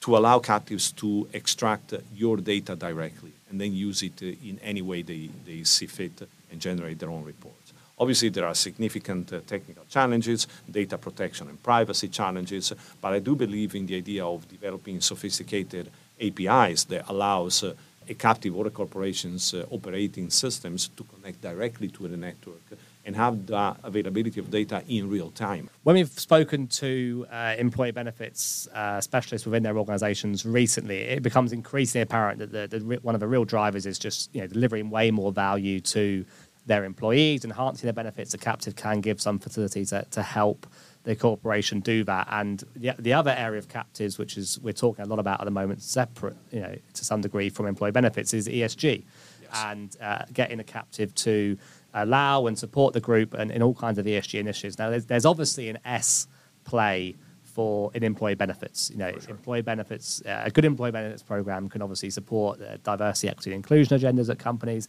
to 0.00 0.16
allow 0.16 0.38
captives 0.38 0.92
to 0.92 1.28
extract 1.32 1.94
your 2.14 2.36
data 2.36 2.76
directly 2.76 3.32
and 3.50 3.60
then 3.60 3.72
use 3.72 4.02
it 4.02 4.20
in 4.22 4.58
any 4.62 4.82
way 4.82 5.02
they, 5.02 5.30
they 5.46 5.64
see 5.64 5.86
fit 5.86 6.28
and 6.52 6.60
generate 6.60 6.98
their 6.98 7.10
own 7.10 7.24
reports. 7.24 7.72
Obviously, 7.98 8.28
there 8.28 8.46
are 8.46 8.54
significant 8.54 9.32
uh, 9.32 9.40
technical 9.46 9.84
challenges, 9.88 10.46
data 10.70 10.98
protection 10.98 11.48
and 11.48 11.62
privacy 11.62 12.08
challenges, 12.08 12.72
but 13.00 13.14
I 13.14 13.20
do 13.20 13.34
believe 13.34 13.74
in 13.74 13.86
the 13.86 13.96
idea 13.96 14.26
of 14.26 14.46
developing 14.46 15.00
sophisticated 15.00 15.90
APIs 16.20 16.84
that 16.84 17.08
allows 17.08 17.62
uh, 17.62 17.74
a 18.08 18.14
captive 18.14 18.54
or 18.56 18.66
a 18.66 18.70
corporation's 18.70 19.52
uh, 19.54 19.66
operating 19.70 20.30
systems 20.30 20.88
to 20.88 21.04
connect 21.04 21.40
directly 21.40 21.88
to 21.88 22.08
the 22.08 22.16
network 22.16 22.62
and 23.04 23.14
have 23.14 23.46
the 23.46 23.76
availability 23.84 24.40
of 24.40 24.50
data 24.50 24.82
in 24.88 25.08
real 25.08 25.30
time. 25.30 25.70
When 25.84 25.94
we've 25.94 26.08
spoken 26.08 26.66
to 26.68 27.26
uh, 27.30 27.54
employee 27.56 27.92
benefits 27.92 28.66
uh, 28.74 29.00
specialists 29.00 29.46
within 29.46 29.62
their 29.62 29.78
organizations 29.78 30.44
recently, 30.44 30.98
it 30.98 31.22
becomes 31.22 31.52
increasingly 31.52 32.02
apparent 32.02 32.40
that 32.40 32.70
the, 32.70 32.78
the, 32.78 32.96
one 33.02 33.14
of 33.14 33.20
the 33.20 33.28
real 33.28 33.44
drivers 33.44 33.86
is 33.86 33.98
just 33.98 34.34
you 34.34 34.40
know, 34.40 34.48
delivering 34.48 34.90
way 34.90 35.12
more 35.12 35.30
value 35.30 35.80
to 35.80 36.24
their 36.66 36.84
employees, 36.84 37.44
enhancing 37.44 37.86
their 37.86 37.92
benefits. 37.92 38.34
A 38.34 38.38
captive 38.38 38.74
can 38.74 39.00
give 39.00 39.20
some 39.20 39.38
facilities 39.38 39.90
to, 39.90 40.04
to 40.10 40.22
help 40.22 40.66
the 41.06 41.14
corporation 41.14 41.78
do 41.78 42.02
that. 42.02 42.26
And 42.30 42.64
the, 42.74 42.92
the 42.98 43.12
other 43.12 43.30
area 43.30 43.58
of 43.58 43.68
captives, 43.68 44.18
which 44.18 44.36
is 44.36 44.58
we're 44.60 44.72
talking 44.72 45.04
a 45.04 45.08
lot 45.08 45.20
about 45.20 45.40
at 45.40 45.44
the 45.44 45.52
moment, 45.52 45.80
separate, 45.80 46.36
you 46.50 46.60
know, 46.60 46.74
to 46.94 47.04
some 47.04 47.20
degree 47.20 47.48
from 47.48 47.66
employee 47.66 47.92
benefits, 47.92 48.34
is 48.34 48.48
ESG, 48.48 49.04
yes. 49.40 49.64
and 49.64 49.96
uh, 50.02 50.24
getting 50.32 50.58
a 50.58 50.64
captive 50.64 51.14
to 51.14 51.56
allow 51.94 52.46
and 52.46 52.58
support 52.58 52.92
the 52.92 53.00
group 53.00 53.34
and 53.34 53.52
in 53.52 53.62
all 53.62 53.72
kinds 53.72 53.98
of 53.98 54.04
ESG 54.04 54.40
initiatives. 54.40 54.78
Now, 54.80 54.90
there's, 54.90 55.06
there's 55.06 55.24
obviously 55.24 55.68
an 55.68 55.78
S 55.84 56.26
play 56.64 57.14
for 57.44 57.92
in 57.94 58.02
employee 58.02 58.34
benefits. 58.34 58.90
You 58.90 58.98
know, 58.98 59.12
sure. 59.12 59.30
employee 59.30 59.62
benefits, 59.62 60.20
uh, 60.26 60.42
a 60.44 60.50
good 60.50 60.64
employee 60.64 60.90
benefits 60.90 61.22
program 61.22 61.68
can 61.68 61.82
obviously 61.82 62.10
support 62.10 62.60
uh, 62.60 62.78
diversity, 62.82 63.28
equity, 63.28 63.50
and 63.52 63.58
inclusion 63.58 63.96
agendas 63.96 64.28
at 64.28 64.40
companies. 64.40 64.88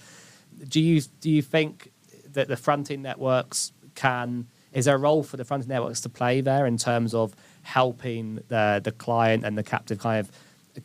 Do 0.67 0.82
you 0.82 0.99
do 1.21 1.30
you 1.30 1.43
think 1.43 1.91
that 2.34 2.47
the 2.47 2.58
fronting 2.58 3.03
networks 3.03 3.71
can 3.93 4.47
is 4.78 4.86
there 4.86 4.96
a 4.96 5.00
role 5.00 5.24
for 5.24 5.38
the 5.38 5.44
front 5.44 5.63
end 5.63 5.70
networks 5.70 6.02
to 6.02 6.10
play 6.10 6.40
there 6.40 6.68
in 6.68 6.78
terms 6.78 7.16
of 7.16 7.34
helping 7.63 8.36
the, 8.48 8.80
the 8.84 8.92
client 8.92 9.44
and 9.44 9.58
the 9.58 9.63
captive 9.63 9.98
kind 9.98 10.20
of 10.20 10.32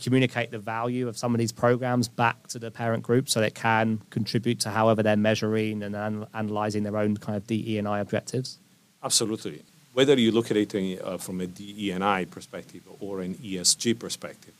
communicate 0.00 0.50
the 0.50 0.59
value 0.59 1.07
of 1.09 1.18
some 1.18 1.35
of 1.35 1.38
these 1.38 1.52
programs 1.52 2.09
back 2.09 2.46
to 2.46 2.59
the 2.59 2.70
parent 2.70 3.02
group 3.02 3.28
so 3.28 3.42
it 3.42 3.55
can 3.55 4.00
contribute 4.09 4.59
to 4.59 4.70
however 4.70 5.02
they're 5.02 5.14
measuring 5.14 5.83
and 5.83 5.94
an- 5.94 6.26
analyzing 6.33 6.85
their 6.85 6.96
own 6.96 7.18
kind 7.18 7.37
of 7.37 7.46
DE 7.46 7.76
and 7.76 7.87
I 7.87 8.00
objectives? 8.00 8.59
Absolutely. 9.05 9.61
Whether 9.92 10.18
you 10.18 10.33
look 10.33 10.50
at 10.50 10.57
it 10.57 10.74
uh, 10.74 11.18
from 11.18 11.42
a 11.42 11.46
DE 11.46 11.90
and 11.90 12.02
I 12.02 12.24
perspective 12.24 12.81
or 12.98 13.20
an 13.20 13.35
ESG 13.35 13.98
perspective, 13.98 14.55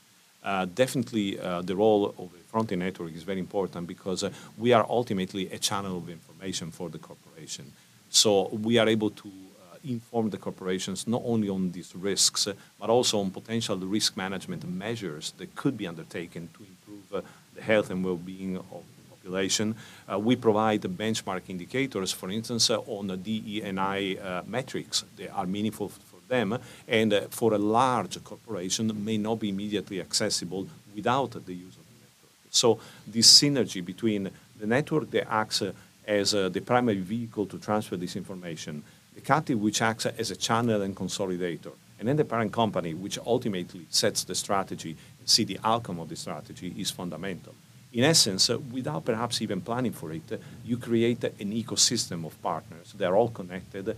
uh, 0.45 0.67
definitely 0.67 1.41
uh, 1.41 1.63
the 1.63 1.75
role 1.75 2.15
of 2.19 2.33
the 2.33 2.39
front-end 2.51 2.83
network 2.83 3.15
is 3.15 3.23
very 3.23 3.39
important 3.39 3.87
because 3.87 4.23
uh, 4.25 4.31
we 4.59 4.75
are 4.75 4.85
ultimately 4.91 5.51
a 5.51 5.57
channel 5.57 5.97
of 5.97 6.11
information 6.11 6.71
for 6.71 6.91
the 6.91 6.99
corporation. 6.99 7.73
So 8.13 8.49
we 8.49 8.77
are 8.77 8.89
able 8.89 9.09
to 9.09 9.29
uh, 9.29 9.77
inform 9.85 10.29
the 10.29 10.37
corporations 10.37 11.09
not 11.09 11.23
only 11.25 11.49
on 11.49 11.73
these 11.73 11.97
risks, 11.97 12.47
but 12.79 12.91
also 12.91 13.19
on 13.21 13.31
potential 13.31 13.79
risk 13.79 14.19
management 14.19 14.69
measures 14.69 15.33
that 15.39 15.57
could 15.57 15.79
be 15.79 15.87
undertaken 15.87 16.51
to 16.53 16.61
improve 16.61 17.15
uh, 17.15 17.27
the 17.55 17.63
health 17.63 17.91
and 17.91 18.05
well-being 18.05 18.59
of 18.59 18.83
the 18.99 19.17
population. 19.17 19.75
Uh, 20.13 20.19
we 20.19 20.37
provide 20.37 20.83
benchmark 20.83 21.49
indicators, 21.49 22.13
for 22.13 22.31
instance, 22.31 22.69
uh, 22.69 22.81
on 22.81 23.07
the 23.07 23.17
DE&I 23.17 24.17
uh, 24.17 24.43
metrics. 24.47 25.05
They 25.17 25.29
are 25.29 25.47
meaningful 25.47 25.89
for 25.89 26.21
them, 26.29 26.59
and 26.87 27.15
uh, 27.15 27.23
for 27.31 27.55
a 27.55 27.59
large 27.59 28.23
corporation, 28.23 28.93
may 29.03 29.17
not 29.17 29.41
be 29.41 29.49
immediately 29.49 30.03
accessible 30.03 30.69
without 30.95 31.31
the 31.47 31.55
use 31.55 31.77
of 31.77 31.85
the 31.89 31.99
network. 32.03 32.33
So 32.51 32.79
this 33.07 33.41
synergy 33.41 33.83
between 33.83 34.31
the 34.61 34.67
network 34.67 35.11
that 35.13 35.33
acts 35.33 35.63
as 36.07 36.35
uh, 36.35 36.49
the 36.49 36.61
primary 36.61 37.01
vehicle 37.01 37.47
to 37.47 37.59
transfer 37.59 37.97
this 37.97 38.17
information, 38.17 38.83
the 39.15 39.21
captive 39.21 39.61
which 39.61 39.83
acts 39.83 40.07
as 40.07 40.31
a 40.31 40.37
channel 40.37 40.83
and 40.83 40.97
consolidator, 40.97 41.73
and 41.99 42.09
then 42.09 42.17
the 42.17 42.25
parent 42.25 42.53
company 42.53 42.95
which 42.95 43.19
ultimately 43.27 43.87
sets 43.89 44.25
the 44.25 44.35
strategy 44.35 44.97
and 45.19 45.29
see 45.29 45.45
the 45.45 45.59
outcome 45.63 46.01
of 46.01 46.09
the 46.09 46.17
strategy 46.17 46.75
is 46.77 46.91
fundamental. 46.91 47.55
In 47.93 48.05
essence, 48.05 48.49
uh, 48.49 48.59
without 48.59 49.05
perhaps 49.05 49.43
even 49.43 49.61
planning 49.61 49.93
for 49.93 50.13
it, 50.13 50.33
uh, 50.33 50.37
you 50.65 50.79
create 50.79 51.23
an 51.25 51.53
ecosystem 51.53 52.25
of 52.25 52.41
partners 52.43 52.95
that 52.97 53.07
are 53.07 53.17
all 53.17 53.29
connected 53.29 53.97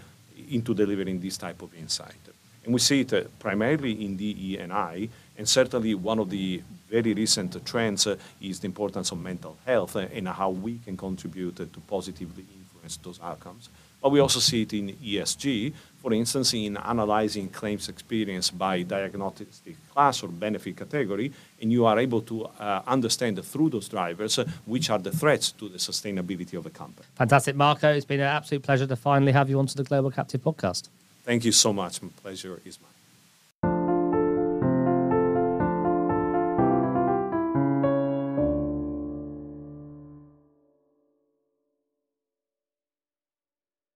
into 0.51 0.75
delivering 0.75 1.21
this 1.21 1.38
type 1.38 1.62
of 1.62 1.73
insight. 1.75 2.19
And 2.64 2.72
we 2.72 2.81
see 2.81 3.00
it 3.00 3.12
uh, 3.12 3.24
primarily 3.38 4.05
in 4.05 4.16
DE 4.16 4.59
and 4.59 4.72
I, 4.72 5.09
and 5.37 5.48
certainly 5.48 5.94
one 5.94 6.18
of 6.18 6.31
the 6.31 6.62
very 6.90 7.12
recent 7.14 7.64
trends 7.66 8.07
uh, 8.07 8.16
is 8.40 8.61
the 8.61 8.66
importance 8.66 9.11
of 9.12 9.18
mental 9.18 9.57
health 9.66 9.96
uh, 9.96 10.07
and 10.12 10.29
how 10.29 10.50
we 10.50 10.79
can 10.79 10.96
contribute 10.96 11.57
to 11.57 11.81
positively 11.88 12.44
influence 12.59 12.96
those 12.98 13.20
outcomes. 13.22 13.68
But 14.00 14.12
we 14.12 14.20
also 14.20 14.38
see 14.38 14.62
it 14.62 14.72
in 14.74 14.88
ESG, 15.03 15.72
for 16.03 16.12
instance, 16.12 16.53
in 16.53 16.77
analyzing 16.77 17.48
claims 17.48 17.88
experience 17.88 18.50
by 18.50 18.83
diagnostic 18.83 19.48
class 19.94 20.22
or 20.22 20.29
benefit 20.29 20.77
category, 20.77 21.33
and 21.62 21.72
you 21.72 21.87
are 21.87 21.98
able 21.98 22.20
to 22.20 22.44
uh, 22.44 22.83
understand 22.87 23.42
through 23.42 23.70
those 23.70 23.88
drivers 23.88 24.38
uh, 24.38 24.44
which 24.66 24.90
are 24.90 24.98
the 24.98 25.11
threats 25.11 25.53
to 25.53 25.70
the 25.70 25.79
sustainability 25.79 26.59
of 26.59 26.66
a 26.66 26.70
company. 26.70 27.07
Fantastic, 27.14 27.57
Marco. 27.57 27.90
It's 27.90 28.05
been 28.05 28.20
an 28.20 28.27
absolute 28.27 28.62
pleasure 28.62 28.87
to 28.87 28.96
finally 28.96 29.33
have 29.33 29.48
you 29.48 29.59
onto 29.59 29.74
the 29.74 29.85
Global 29.85 30.11
Captive 30.11 30.42
podcast. 30.42 30.90
Thank 31.24 31.44
you 31.44 31.52
so 31.52 31.72
much. 31.72 32.02
My 32.02 32.10
pleasure 32.22 32.60
is 32.64 32.78
mine. 32.80 32.93